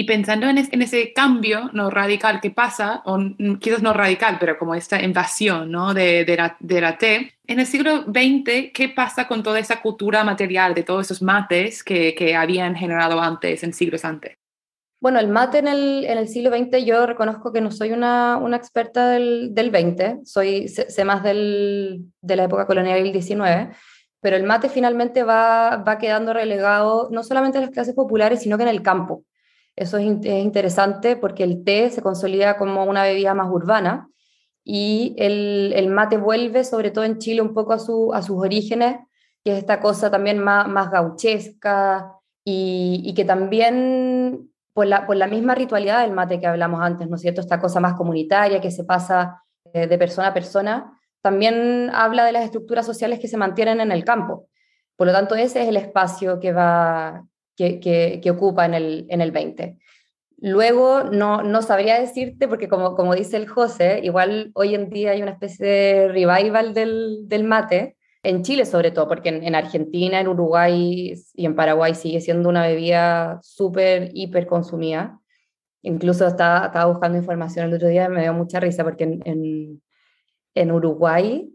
Y 0.00 0.04
pensando 0.04 0.48
en, 0.48 0.56
ese 0.56 1.12
cambio 1.12 1.68
no 1.74 1.90
radical 1.90 2.40
que 2.40 2.50
pasa, 2.50 3.02
o 3.04 3.18
quizás 3.60 3.82
no 3.82 3.92
radical, 3.92 4.38
pero 4.40 4.56
como 4.56 4.74
esta 4.74 4.98
invasión 5.02 5.70
¿no? 5.70 5.92
de, 5.92 6.24
de, 6.24 6.36
la, 6.38 6.56
de 6.58 6.80
la 6.80 6.96
té, 6.96 7.34
en 7.46 7.60
el 7.60 7.66
siglo 7.66 8.04
XX, 8.04 8.72
¿qué 8.72 8.90
pasa 8.96 9.28
con 9.28 9.42
toda 9.42 9.58
esa 9.58 9.82
cultura 9.82 10.24
material 10.24 10.72
de 10.72 10.84
todos 10.84 11.04
esos 11.04 11.20
mates 11.20 11.84
que, 11.84 12.14
que 12.14 12.34
habían 12.34 12.76
generado 12.76 13.20
antes, 13.20 13.62
en 13.62 13.74
siglos 13.74 14.06
antes? 14.06 14.38
Bueno, 15.02 15.20
el 15.20 15.28
mate 15.28 15.58
en 15.58 15.68
el, 15.68 16.06
en 16.06 16.16
el 16.16 16.28
siglo 16.28 16.48
XX 16.48 16.82
yo 16.82 17.04
reconozco 17.04 17.52
que 17.52 17.60
no 17.60 17.70
soy 17.70 17.92
una, 17.92 18.38
una 18.38 18.56
experta 18.56 19.10
del, 19.10 19.54
del, 19.54 19.70
20, 19.70 20.20
soy, 20.24 20.68
sé, 20.68 21.04
más 21.04 21.22
del, 21.22 22.06
de 22.22 22.36
la 22.36 22.44
época 22.44 22.66
colonial 22.66 23.02
del 23.02 23.12
19, 23.12 23.68
pero 24.22 24.36
el 24.36 24.44
mate 24.44 24.70
finalmente 24.70 25.24
va, 25.24 25.76
va 25.76 25.98
quedando 25.98 26.32
relegado 26.32 27.10
no 27.12 27.22
solamente 27.22 27.58
en 27.58 27.64
las 27.64 27.70
clases 27.70 27.94
populares, 27.94 28.40
sino 28.40 28.56
que 28.56 28.62
en 28.62 28.70
el 28.70 28.80
campo. 28.80 29.24
Eso 29.76 29.98
es, 29.98 30.06
es 30.24 30.42
interesante 30.42 31.16
porque 31.16 31.44
el 31.44 31.64
té 31.64 31.90
se 31.90 32.02
consolida 32.02 32.56
como 32.56 32.84
una 32.84 33.04
bebida 33.04 33.34
más 33.34 33.50
urbana 33.50 34.10
y 34.64 35.14
el, 35.18 35.88
mate 35.90 36.16
vuelve, 36.16 36.64
sobre 36.64 36.90
todo 36.90 37.04
en 37.04 37.18
Chile, 37.18 37.42
un 37.42 37.54
poco 37.54 37.72
a, 37.72 37.78
su, 37.78 38.12
a 38.12 38.22
sus 38.22 38.38
orígenes, 38.38 38.98
que 39.42 39.52
es 39.52 39.58
esta 39.58 39.80
cosa 39.80 40.10
también 40.10 40.38
más, 40.38 40.90
gauchesca 40.90 42.12
y, 42.44 43.12
que 43.14 43.24
también 43.24 44.50
por 44.72 44.86
la, 44.86 45.06
por 45.06 45.16
la 45.16 45.26
misma 45.26 45.54
ritualidad 45.54 46.02
del 46.02 46.12
mate 46.12 46.38
que 46.38 46.46
hablamos 46.46 46.80
antes, 46.82 47.08
¿no 47.08 47.16
es 47.16 47.22
cierto? 47.22 47.40
Esta 47.40 47.60
cosa 47.60 47.80
más 47.80 47.94
comunitaria 47.94 48.60
que 48.60 48.70
se 48.70 48.84
pasa 48.84 49.42
eh, 49.72 49.86
de 49.86 49.98
persona 49.98 50.28
a 50.28 50.34
persona, 50.34 51.00
también 51.22 51.90
habla 51.92 52.24
de 52.24 52.32
las 52.32 52.44
estructuras 52.44 52.86
sociales 52.86 53.18
que 53.18 53.28
se 53.28 53.36
mantienen 53.36 53.80
en 53.80 53.92
el 53.92 54.04
campo. 54.04 54.48
Por 54.96 55.06
lo 55.06 55.12
tanto, 55.12 55.34
ese 55.34 55.62
es 55.62 55.68
el 55.68 55.76
espacio 55.76 56.38
que, 56.40 56.52
va, 56.52 57.24
que, 57.60 57.78
que, 57.78 58.20
que 58.22 58.30
ocupa 58.30 58.64
en 58.64 58.72
el, 58.72 59.06
en 59.10 59.20
el 59.20 59.32
20. 59.32 59.76
Luego, 60.38 61.04
no, 61.04 61.42
no 61.42 61.60
sabría 61.60 62.00
decirte, 62.00 62.48
porque 62.48 62.68
como, 62.68 62.94
como 62.94 63.14
dice 63.14 63.36
el 63.36 63.46
José, 63.46 64.00
igual 64.02 64.50
hoy 64.54 64.74
en 64.74 64.88
día 64.88 65.10
hay 65.10 65.20
una 65.20 65.32
especie 65.32 65.66
de 65.66 66.08
revival 66.08 66.72
del, 66.72 67.28
del 67.28 67.44
mate, 67.44 67.98
en 68.22 68.42
Chile 68.42 68.64
sobre 68.64 68.92
todo, 68.92 69.08
porque 69.08 69.28
en, 69.28 69.54
Argentina, 69.54 70.20
en 70.20 70.28
Uruguay 70.28 71.14
y 71.34 71.44
en 71.44 71.54
Paraguay 71.54 71.94
sigue 71.94 72.22
siendo 72.22 72.48
una 72.48 72.66
bebida 72.66 73.40
súper, 73.42 74.10
hiper 74.14 74.46
consumida. 74.46 75.20
Incluso 75.82 76.26
estaba, 76.26 76.66
estaba, 76.66 76.90
buscando 76.90 77.18
información 77.18 77.66
el 77.66 77.74
otro 77.74 77.88
día 77.88 78.08
me 78.08 78.22
dio 78.22 78.32
mucha 78.32 78.60
risa 78.60 78.84
porque 78.84 79.04
en, 79.04 79.82
en, 80.54 80.70
Uruguay 80.72 81.50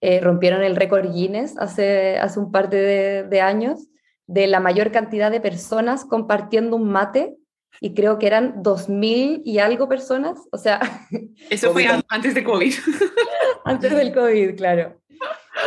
eh, 0.00 0.20
rompieron 0.20 0.62
el 0.62 0.76
récord 0.76 1.12
Guinness 1.12 1.56
hace, 1.58 2.18
hace 2.18 2.38
un 2.40 2.52
par 2.52 2.70
de, 2.70 3.24
de, 3.24 3.40
años 3.40 3.88
de 4.26 4.46
la 4.46 4.60
mayor 4.60 4.90
cantidad 4.90 5.30
de 5.30 5.40
personas 5.40 6.04
compartiendo 6.04 6.76
un 6.76 6.90
mate 6.90 7.36
y 7.80 7.94
creo 7.94 8.18
que 8.18 8.26
eran 8.26 8.62
2.000 8.62 9.42
y 9.44 9.58
algo 9.58 9.88
personas, 9.88 10.38
o 10.52 10.58
sea... 10.58 10.80
Eso 11.50 11.72
fue 11.72 11.86
antes 12.08 12.34
de 12.34 12.44
COVID. 12.44 12.72
antes 13.64 13.94
del 13.94 14.14
COVID, 14.14 14.56
claro. 14.56 15.00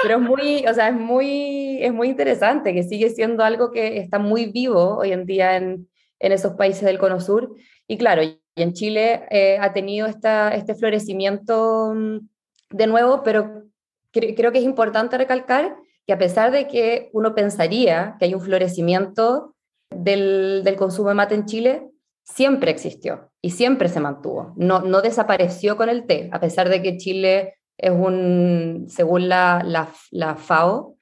Pero 0.01 0.15
es 0.15 0.21
muy, 0.21 0.65
o 0.67 0.73
sea, 0.73 0.89
es 0.89 0.95
muy, 0.95 1.81
es 1.81 1.93
muy 1.93 2.09
interesante 2.09 2.73
que 2.73 2.83
sigue 2.83 3.09
siendo 3.09 3.43
algo 3.43 3.71
que 3.71 3.97
está 3.97 4.19
muy 4.19 4.45
vivo 4.45 4.97
hoy 4.97 5.11
en 5.11 5.25
día 5.25 5.57
en, 5.57 5.87
en 6.19 6.31
esos 6.31 6.53
países 6.53 6.83
del 6.83 6.99
Cono 6.99 7.19
Sur. 7.19 7.55
Y 7.87 7.97
claro, 7.97 8.21
y 8.23 8.39
en 8.55 8.73
Chile 8.73 9.25
eh, 9.29 9.57
ha 9.59 9.73
tenido 9.73 10.07
esta, 10.07 10.53
este 10.53 10.75
florecimiento 10.75 11.93
mm, 11.95 12.17
de 12.71 12.87
nuevo, 12.87 13.23
pero 13.23 13.63
cre 14.11 14.35
creo 14.35 14.51
que 14.51 14.59
es 14.59 14.63
importante 14.63 15.17
recalcar 15.17 15.75
que 16.07 16.13
a 16.13 16.17
pesar 16.17 16.51
de 16.51 16.67
que 16.67 17.09
uno 17.11 17.35
pensaría 17.35 18.15
que 18.17 18.25
hay 18.25 18.33
un 18.33 18.41
florecimiento 18.41 19.53
del, 19.91 20.61
del 20.63 20.75
consumo 20.77 21.09
de 21.09 21.15
mate 21.15 21.35
en 21.35 21.45
Chile, 21.45 21.89
siempre 22.23 22.71
existió 22.71 23.29
y 23.41 23.51
siempre 23.51 23.89
se 23.89 23.99
mantuvo. 23.99 24.53
No, 24.55 24.79
no 24.79 25.01
desapareció 25.01 25.75
con 25.75 25.89
el 25.89 26.05
té, 26.05 26.29
a 26.31 26.39
pesar 26.39 26.69
de 26.69 26.81
que 26.81 26.97
Chile 26.97 27.55
es 27.77 27.91
un, 27.91 28.85
según 28.87 29.27
la, 29.27 29.61
la, 29.65 29.89
la 30.11 30.35
FAO, 30.35 30.95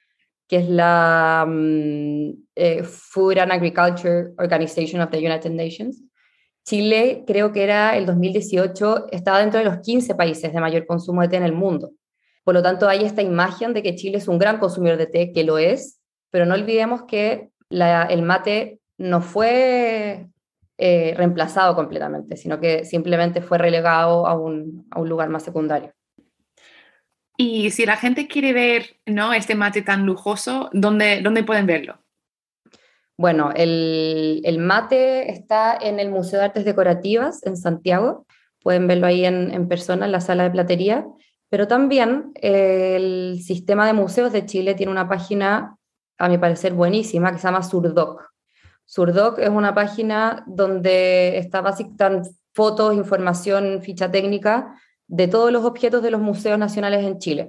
que 0.47 0.57
es 0.57 0.69
la 0.69 1.45
um, 1.47 2.33
eh, 2.55 2.83
Food 2.83 3.37
and 3.37 3.51
Agriculture 3.51 4.33
Organization 4.37 5.01
of 5.01 5.09
the 5.11 5.19
United 5.19 5.51
Nations, 5.51 6.03
Chile 6.65 7.23
creo 7.27 7.51
que 7.51 7.63
era 7.63 7.95
el 7.95 8.07
2018, 8.07 9.07
estaba 9.11 9.39
dentro 9.39 9.59
de 9.59 9.65
los 9.65 9.77
15 9.77 10.15
países 10.15 10.51
de 10.51 10.59
mayor 10.59 10.87
consumo 10.87 11.21
de 11.21 11.27
té 11.27 11.35
en 11.37 11.43
el 11.43 11.53
mundo. 11.53 11.91
Por 12.45 12.53
lo 12.53 12.61
tanto, 12.61 12.87
hay 12.87 13.03
esta 13.03 13.23
imagen 13.23 13.73
de 13.73 13.81
que 13.81 13.95
Chile 13.95 14.19
es 14.19 14.27
un 14.27 14.37
gran 14.37 14.59
consumidor 14.59 14.97
de 14.97 15.07
té, 15.07 15.33
que 15.33 15.43
lo 15.43 15.57
es, 15.57 15.99
pero 16.29 16.45
no 16.45 16.53
olvidemos 16.53 17.03
que 17.03 17.49
la, 17.69 18.03
el 18.03 18.21
mate 18.21 18.79
no 18.99 19.19
fue 19.19 20.27
eh, 20.77 21.13
reemplazado 21.17 21.75
completamente, 21.75 22.37
sino 22.37 22.59
que 22.59 22.85
simplemente 22.85 23.41
fue 23.41 23.57
relegado 23.57 24.27
a 24.27 24.37
un, 24.37 24.85
a 24.91 25.01
un, 25.01 25.09
lugar 25.09 25.29
más 25.29 25.41
secundario. 25.41 25.91
Y 27.35 27.71
si 27.71 27.85
la 27.87 27.97
gente 27.97 28.27
quiere 28.27 28.53
ver 28.53 28.97
¿no? 29.07 29.33
este 29.33 29.55
mate 29.55 29.81
tan 29.81 30.05
lujoso, 30.05 30.69
¿dónde, 30.71 31.21
dónde 31.21 31.43
pueden 31.43 31.65
verlo? 31.65 31.97
Bueno, 33.17 33.51
el, 33.55 34.41
el, 34.45 34.59
mate 34.59 35.31
está 35.31 35.75
en 35.81 35.99
el 35.99 36.11
Museo 36.11 36.39
de 36.39 36.45
Artes 36.45 36.65
Decorativas 36.65 37.43
en 37.43 37.57
Santiago. 37.57 38.27
Pueden 38.61 38.87
verlo 38.87 39.07
ahí 39.07 39.25
en, 39.25 39.51
en 39.51 39.67
persona 39.67 40.05
en 40.05 40.11
la 40.11 40.21
sala 40.21 40.43
de 40.43 40.51
platería. 40.51 41.07
Pero 41.55 41.69
también 41.69 42.33
el 42.41 43.39
sistema 43.41 43.87
de 43.87 43.93
museos 43.93 44.33
de 44.33 44.45
Chile 44.45 44.75
tiene 44.75 44.91
una 44.91 45.07
página, 45.07 45.77
a 46.17 46.27
mi 46.27 46.37
parecer, 46.37 46.73
buenísima, 46.73 47.31
que 47.31 47.37
se 47.37 47.47
llama 47.47 47.63
Surdoc. 47.63 48.29
Surdoc 48.83 49.39
es 49.39 49.47
una 49.47 49.73
página 49.73 50.43
donde 50.47 51.37
está 51.37 51.61
básicamente 51.61 52.31
fotos, 52.53 52.93
información, 52.93 53.81
ficha 53.81 54.11
técnica 54.11 54.77
de 55.07 55.29
todos 55.29 55.49
los 55.49 55.63
objetos 55.63 56.03
de 56.03 56.11
los 56.11 56.19
museos 56.19 56.59
nacionales 56.59 57.05
en 57.05 57.19
Chile. 57.19 57.47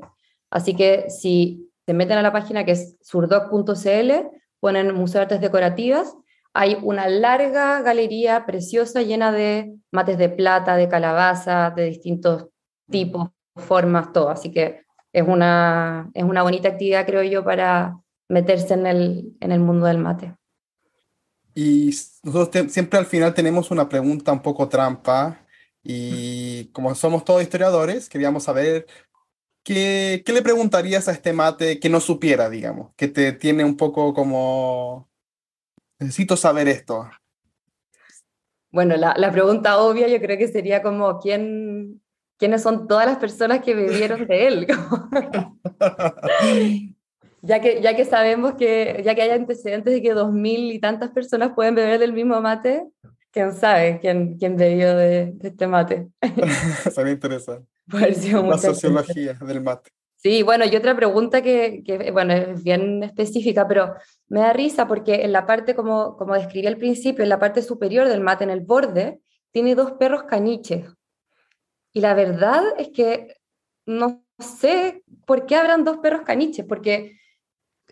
Así 0.50 0.76
que 0.76 1.10
si 1.10 1.68
se 1.84 1.92
meten 1.92 2.18
a 2.18 2.22
la 2.22 2.32
página 2.32 2.64
que 2.64 2.70
es 2.70 2.96
surdoc.cl, 3.00 4.12
ponen 4.60 4.94
Museo 4.94 5.18
de 5.18 5.22
Artes 5.22 5.40
Decorativas, 5.40 6.14
hay 6.54 6.78
una 6.80 7.08
larga 7.08 7.82
galería 7.82 8.46
preciosa 8.46 9.02
llena 9.02 9.32
de 9.32 9.74
mates 9.90 10.16
de 10.16 10.28
plata, 10.28 10.76
de 10.76 10.88
calabaza, 10.88 11.72
de 11.74 11.86
distintos 11.86 12.46
tipos, 12.88 13.30
formas, 13.56 14.12
todo. 14.12 14.28
Así 14.28 14.52
que 14.52 14.84
es 15.12 15.26
una, 15.26 16.10
es 16.14 16.24
una 16.24 16.42
bonita 16.42 16.68
actividad, 16.68 17.06
creo 17.06 17.22
yo, 17.22 17.44
para 17.44 17.98
meterse 18.28 18.74
en 18.74 18.86
el, 18.86 19.36
en 19.40 19.52
el 19.52 19.60
mundo 19.60 19.86
del 19.86 19.98
mate. 19.98 20.34
Y 21.54 21.90
nosotros 22.22 22.70
siempre 22.70 22.98
al 22.98 23.06
final 23.06 23.32
tenemos 23.32 23.70
una 23.70 23.88
pregunta 23.88 24.30
un 24.32 24.42
poco 24.42 24.68
trampa 24.68 25.40
y 25.82 26.66
como 26.72 26.94
somos 26.94 27.24
todos 27.24 27.42
historiadores, 27.42 28.08
queríamos 28.08 28.44
saber 28.44 28.86
qué, 29.62 30.22
qué 30.26 30.32
le 30.32 30.42
preguntarías 30.42 31.08
a 31.08 31.12
este 31.12 31.32
mate 31.32 31.80
que 31.80 31.88
no 31.88 32.00
supiera, 32.00 32.50
digamos, 32.50 32.92
que 32.96 33.08
te 33.08 33.32
tiene 33.32 33.64
un 33.64 33.76
poco 33.76 34.12
como, 34.12 35.08
necesito 35.98 36.36
saber 36.36 36.68
esto. 36.68 37.08
Bueno, 38.70 38.96
la, 38.96 39.14
la 39.16 39.32
pregunta 39.32 39.78
obvia 39.78 40.08
yo 40.08 40.20
creo 40.20 40.36
que 40.36 40.48
sería 40.48 40.82
como, 40.82 41.18
¿quién, 41.20 42.02
quiénes 42.38 42.62
son 42.62 42.86
todas 42.86 43.06
las 43.06 43.18
personas 43.18 43.60
que 43.60 43.74
bebieron 43.74 44.26
de 44.26 44.46
él. 44.46 44.66
ya, 47.42 47.60
que, 47.60 47.80
ya 47.80 47.96
que 47.96 48.04
sabemos 48.04 48.54
que, 48.54 49.02
ya 49.04 49.14
que 49.14 49.22
hay 49.22 49.30
antecedentes 49.30 49.94
de 49.94 50.02
que 50.02 50.12
dos 50.12 50.32
mil 50.32 50.72
y 50.72 50.78
tantas 50.78 51.10
personas 51.10 51.52
pueden 51.54 51.74
beber 51.74 51.98
del 51.98 52.12
mismo 52.12 52.40
mate, 52.40 52.86
quién 53.30 53.52
sabe 53.52 53.98
quién, 54.00 54.36
quién 54.38 54.56
bebió 54.56 54.96
de, 54.96 55.34
este 55.42 55.66
mate. 55.66 56.08
Sería 56.90 57.12
interesante. 57.12 57.66
La 57.86 58.58
sociología 58.58 59.34
del 59.34 59.60
mate. 59.60 59.90
Sí, 60.16 60.42
bueno, 60.42 60.64
y 60.64 60.74
otra 60.74 60.96
pregunta 60.96 61.42
que, 61.42 61.82
que, 61.84 62.10
bueno, 62.10 62.32
es 62.32 62.64
bien 62.64 63.04
específica, 63.04 63.68
pero 63.68 63.94
me 64.28 64.40
da 64.40 64.52
risa 64.52 64.88
porque 64.88 65.22
en 65.22 65.30
la 65.30 65.46
parte, 65.46 65.76
como, 65.76 66.16
como 66.16 66.34
describí 66.34 66.66
al 66.66 66.78
principio, 66.78 67.22
en 67.22 67.28
la 67.28 67.38
parte 67.38 67.62
superior 67.62 68.08
del 68.08 68.22
mate, 68.22 68.42
en 68.42 68.50
el 68.50 68.60
borde, 68.60 69.20
tiene 69.52 69.74
dos 69.74 69.92
perros 69.92 70.24
caniches, 70.24 70.86
y 71.96 72.00
la 72.02 72.12
verdad 72.12 72.62
es 72.76 72.88
que 72.88 73.38
no 73.86 74.22
sé 74.38 75.02
por 75.24 75.46
qué 75.46 75.56
habrán 75.56 75.82
dos 75.82 75.96
perros 75.96 76.26
caniches, 76.26 76.66
porque 76.66 77.18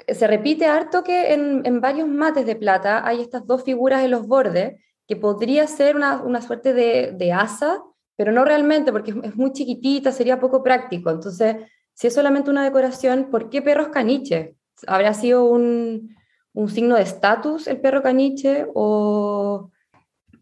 se 0.07 0.27
repite 0.27 0.67
harto 0.67 1.03
que 1.03 1.33
en, 1.33 1.81
varios 1.81 2.07
mates 2.07 2.45
de 2.45 2.55
plata 2.55 3.09
hay 3.09 3.23
estas 3.23 3.47
dos 3.47 3.65
figuras 3.65 4.05
en 4.05 4.11
los 4.11 4.27
bordes, 4.27 4.79
que 5.09 5.17
podría 5.17 5.67
ser 5.67 5.97
una, 5.97 6.23
una 6.23 6.43
suerte 6.43 6.75
de, 6.75 7.13
de, 7.17 7.33
asa, 7.33 7.81
pero 8.15 8.31
no 8.31 8.45
realmente, 8.45 8.93
porque 8.93 9.15
es, 9.23 9.37
muy 9.37 9.53
chiquitita, 9.53 10.13
sería 10.13 10.39
poco 10.39 10.63
práctico. 10.63 11.09
Entonces, 11.09 11.57
si 11.95 12.09
es 12.09 12.15
solamente 12.15 12.51
una 12.51 12.63
decoración, 12.63 13.31
¿por 13.31 13.49
qué 13.49 13.63
perros 13.63 13.89
caniches? 13.89 14.55
¿Habrá 14.87 15.15
sido 15.15 15.47
un, 15.47 16.15
un 16.53 16.69
signo 16.69 16.97
de 16.97 17.05
estatus 17.05 17.67
el 17.69 17.81
perro 17.81 18.03
caniche 18.03 18.67
o 18.75 19.71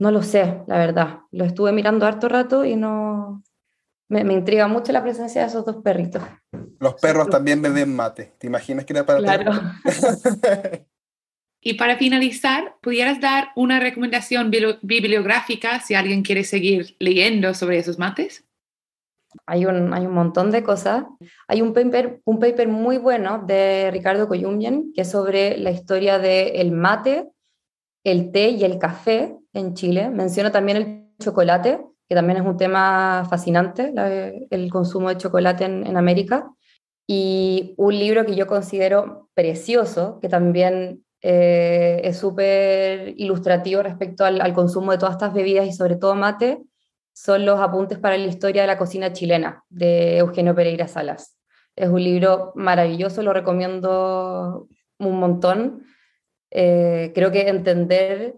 no 0.00 0.10
lo 0.10 0.22
sé, 0.22 0.64
la 0.66 0.78
verdad? 0.78 1.20
Lo 1.30 1.44
estuve 1.44 1.70
mirando 1.70 2.06
harto 2.06 2.28
rato 2.28 2.64
y 2.64 2.74
no, 2.74 3.44
me, 4.12 4.34
intriga 4.34 4.68
mucho 4.68 4.92
la 4.92 5.02
presencia 5.02 5.42
de 5.42 5.48
esos 5.48 5.64
dos 5.64 5.76
perritos. 5.82 6.22
Los 6.78 6.94
perros 6.94 7.30
también 7.30 7.62
beben 7.62 7.94
mate. 7.94 8.34
¿Te 8.38 8.46
imaginas 8.46 8.84
que 8.84 8.92
era 8.92 9.06
para 9.06 9.20
Claro. 9.20 9.52
y 11.62 11.74
para 11.74 11.96
finalizar, 11.96 12.76
¿pudieras 12.82 13.20
dar 13.20 13.48
una 13.56 13.80
recomendación 13.80 14.50
bibliográfica 14.82 15.80
si 15.80 15.94
alguien 15.94 16.22
quiere 16.22 16.44
seguir 16.44 16.94
leyendo 16.98 17.54
sobre 17.54 17.78
esos 17.78 17.98
mates? 17.98 18.44
Hay 19.46 19.64
un, 19.64 19.94
hay 19.94 20.04
un 20.04 20.12
montón 20.12 20.50
de 20.50 20.62
cosas. 20.62 21.04
Hay 21.48 21.62
un 21.62 21.72
paper, 21.72 22.20
un 22.26 22.38
paper 22.38 22.68
muy 22.68 22.98
bueno 22.98 23.42
de 23.46 23.90
Ricardo 23.90 24.28
Coyumien, 24.28 24.92
que 24.92 25.02
es 25.02 25.10
sobre 25.10 25.56
la 25.56 25.70
historia 25.70 26.18
del 26.18 26.72
mate, 26.72 27.30
el 28.04 28.30
té 28.30 28.50
y 28.50 28.64
el 28.64 28.78
café 28.78 29.38
en 29.54 29.72
Chile. 29.72 30.10
Menciona 30.10 30.52
también 30.52 30.76
el 30.76 31.16
chocolate 31.18 31.80
que 32.12 32.16
también 32.16 32.42
es 32.42 32.46
un 32.46 32.58
tema 32.58 33.26
fascinante, 33.30 33.90
el 34.50 34.70
consumo 34.70 35.08
de 35.08 35.16
chocolate 35.16 35.64
en, 35.64 35.96
América. 35.96 36.52
Y 37.06 37.72
un 37.78 37.98
libro 37.98 38.26
que 38.26 38.34
yo 38.34 38.46
considero 38.46 39.30
precioso, 39.32 40.18
que 40.20 40.28
también 40.28 41.06
eh, 41.22 42.02
es 42.04 42.18
súper 42.18 43.14
ilustrativo 43.16 43.82
respecto 43.82 44.26
al, 44.26 44.52
consumo 44.52 44.92
de 44.92 44.98
todas 44.98 45.14
estas 45.14 45.32
bebidas 45.32 45.66
y 45.66 45.72
sobre 45.72 45.96
todo 45.96 46.14
mate, 46.14 46.58
son 47.14 47.46
los 47.46 47.58
apuntes 47.58 47.98
para 47.98 48.18
la 48.18 48.26
historia 48.26 48.60
de 48.60 48.68
la 48.68 48.76
cocina 48.76 49.14
chilena 49.14 49.64
de 49.70 50.18
Eugenio 50.18 50.54
Pereira 50.54 50.88
Salas. 50.88 51.38
Es 51.74 51.88
un 51.88 52.04
libro 52.04 52.52
maravilloso, 52.56 53.22
lo 53.22 53.32
recomiendo 53.32 54.68
un 54.98 55.18
montón. 55.18 55.86
Eh, 56.50 57.10
creo 57.14 57.32
que 57.32 57.48
entender 57.48 58.34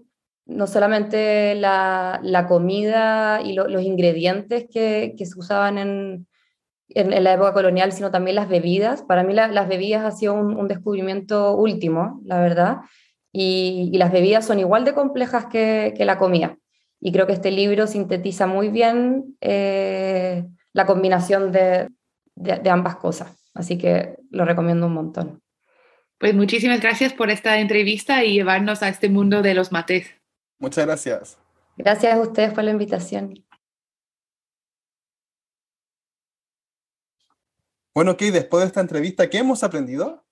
no 0.47 0.67
solamente 0.67 1.55
la, 1.55 2.47
comida 2.49 3.41
y 3.43 3.55
los 3.55 3.83
ingredientes 3.83 4.67
que, 4.71 5.15
se 5.17 5.39
usaban 5.39 5.79
en, 5.79 6.27
en, 6.89 7.25
la 7.25 7.35
época 7.35 7.53
colonial, 7.53 7.93
sino 7.93 8.11
también 8.11 8.37
las 8.37 8.49
bebidas. 8.49 9.03
Para 9.03 9.23
mí 9.23 9.35
las 9.35 9.69
bebidas 9.69 10.05
ha 10.05 10.11
sido 10.11 10.35
un, 10.35 10.69
descubrimiento 10.69 11.57
último, 11.57 12.21
la 12.25 12.41
verdad, 12.41 12.79
y, 13.33 13.97
las 13.97 14.13
bebidas 14.13 14.47
son 14.47 14.61
igual 14.61 14.85
de 14.85 14.95
complejas 14.95 15.47
que, 15.47 15.95
la 15.99 16.19
comida. 16.19 16.59
Y 17.01 17.13
creo 17.13 17.27
que 17.27 17.35
este 17.35 17.51
libro 17.51 17.87
sintetiza 17.87 18.47
muy 18.47 18.69
bien 18.69 19.37
eh, 19.41 20.45
la 20.73 20.87
combinación 20.87 21.53
de, 21.53 21.89
de 22.35 22.71
ambas 22.71 22.97
cosas. 22.97 23.51
Así 23.55 23.79
que 23.79 24.17
lo 24.31 24.45
recomiendo 24.45 24.87
un 24.87 24.95
montón. 24.95 25.43
Pues 26.19 26.35
muchísimas 26.35 26.81
gracias 26.81 27.13
por 27.13 27.31
esta 27.31 27.59
entrevista 27.59 28.25
y 28.25 28.35
llevarnos 28.35 28.83
a 28.83 28.89
este 28.89 29.09
mundo 29.09 29.43
de 29.43 29.55
los 29.55 29.73
mates. 29.73 30.24
Muchas 30.64 30.87
gracias. 30.87 31.38
Gracias 31.77 32.14
a 32.14 32.20
ustedes 32.20 32.55
por 32.55 32.64
la 32.64 32.70
invitación. 32.70 33.35
Bueno, 37.94 38.12
ok, 38.12 38.22
después 38.33 38.62
de 38.62 38.68
esta 38.68 38.81
entrevista, 38.81 39.29
¿qué 39.29 39.37
hemos 39.37 39.62
aprendido? 39.62 40.24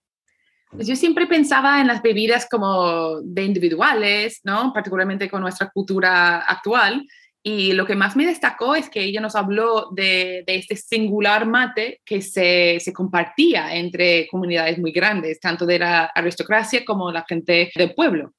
Pues 0.70 0.86
yo 0.86 0.96
siempre 0.96 1.26
pensaba 1.26 1.82
en 1.82 1.86
las 1.86 2.00
bebidas 2.00 2.48
como 2.48 3.20
de 3.20 3.44
individuales, 3.44 4.40
¿no? 4.42 4.72
Particularmente 4.72 5.28
con 5.28 5.42
nuestra 5.42 5.68
cultura 5.68 6.38
actual. 6.38 7.06
Y 7.42 7.74
lo 7.74 7.84
que 7.84 7.94
más 7.94 8.16
me 8.16 8.24
destacó 8.24 8.74
es 8.74 8.88
que 8.88 9.02
ella 9.02 9.20
nos 9.20 9.36
habló 9.36 9.90
de, 9.90 10.44
de 10.46 10.54
este 10.56 10.76
singular 10.76 11.44
mate 11.44 12.00
que 12.06 12.22
se, 12.22 12.80
se, 12.80 12.92
compartía 12.94 13.76
entre 13.76 14.28
comunidades 14.28 14.78
muy 14.78 14.92
grandes, 14.92 15.40
tanto 15.40 15.66
de 15.66 15.80
la 15.80 16.04
aristocracia 16.06 16.86
como 16.86 17.12
la 17.12 17.22
gente 17.28 17.70
del 17.74 17.94
pueblo. 17.94 18.32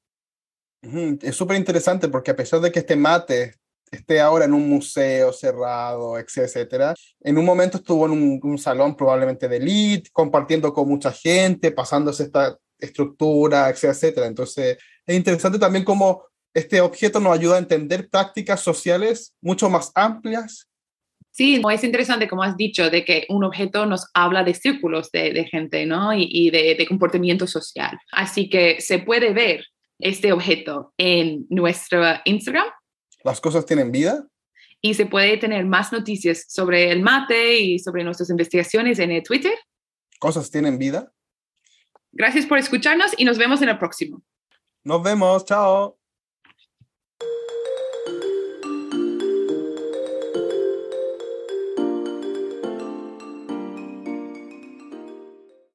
Es 1.22 1.36
súper 1.36 1.56
interesante 1.56 2.10
porque 2.10 2.32
a 2.32 2.36
pesar 2.36 2.60
de 2.60 2.72
que 2.72 2.80
este 2.80 2.98
mate 2.98 3.56
esté 3.90 4.20
ahora 4.20 4.46
en 4.46 4.54
un 4.54 4.68
museo 4.68 5.32
cerrado, 5.32 6.18
etcétera, 6.18 6.94
en 7.22 7.38
un 7.38 7.46
momento 7.46 7.78
estuvo 7.78 8.06
en 8.06 8.40
un, 8.44 8.58
salón 8.58 8.96
probablemente 8.96 9.48
de 9.48 9.58
elite, 9.58 10.10
compartiendo 10.12 10.74
con 10.74 10.90
mucha 10.90 11.12
gente, 11.12 11.72
pasándose 11.72 12.24
esta 12.24 12.58
estructura, 12.78 13.70
etcétera. 13.70 14.26
Entonces, 14.28 14.78
es 15.06 15.16
interesante 15.16 15.60
también 15.60 15.86
cómo 15.86 16.26
este 16.54 16.82
objeto 16.82 17.20
nos 17.20 17.34
ayuda 17.34 17.56
a 17.56 17.60
entender 17.60 18.10
prácticas 18.10 18.60
sociales 18.60 19.34
mucho 19.42 19.70
más 19.70 19.92
amplias. 19.96 20.68
Sí, 21.32 21.62
es 21.72 21.84
interesante, 21.84 22.28
como 22.28 22.44
has 22.44 22.58
dicho, 22.58 22.90
de 22.90 23.06
que 23.06 23.26
un 23.30 23.44
objeto 23.44 23.86
nos 23.86 24.08
habla 24.14 24.44
de 24.44 24.54
círculos 24.54 25.10
de, 25.12 25.48
gente, 25.50 25.86
¿no? 25.86 26.14
Y, 26.14 26.52
de 26.52 26.86
comportamiento 26.88 27.48
social. 27.48 27.98
Así 28.12 28.50
que 28.50 28.82
se 28.82 29.00
puede 29.00 29.34
ver 29.34 29.64
este 30.04 30.34
objeto 30.34 30.94
en 30.98 31.48
nuestro 31.50 32.04
Instagram. 32.26 32.66
¿Las 33.24 33.40
cosas 33.40 33.66
tienen 33.66 33.92
vida? 33.92 34.28
Y 34.82 34.96
se 34.96 35.06
puede 35.06 35.38
tener 35.38 35.66
más 35.66 35.94
noticias 35.94 36.46
sobre 36.50 36.92
el 36.92 37.02
mate 37.02 37.60
y 37.60 37.80
sobre 37.80 38.04
nuestras 38.04 38.30
investigaciones 38.30 39.00
en 39.00 39.12
el 39.12 39.24
Twitter. 39.24 39.54
¿Cosas 40.20 40.52
tienen 40.52 40.78
vida? 40.78 41.12
Gracias 42.12 42.46
por 42.46 42.58
escucharnos 42.58 43.14
y 43.18 43.24
nos 43.24 43.38
vemos 43.38 43.62
en 43.62 43.70
el 43.70 43.78
próximo. 43.78 44.22
Nos 44.84 45.02
vemos, 45.02 45.46
chao. 45.46 45.98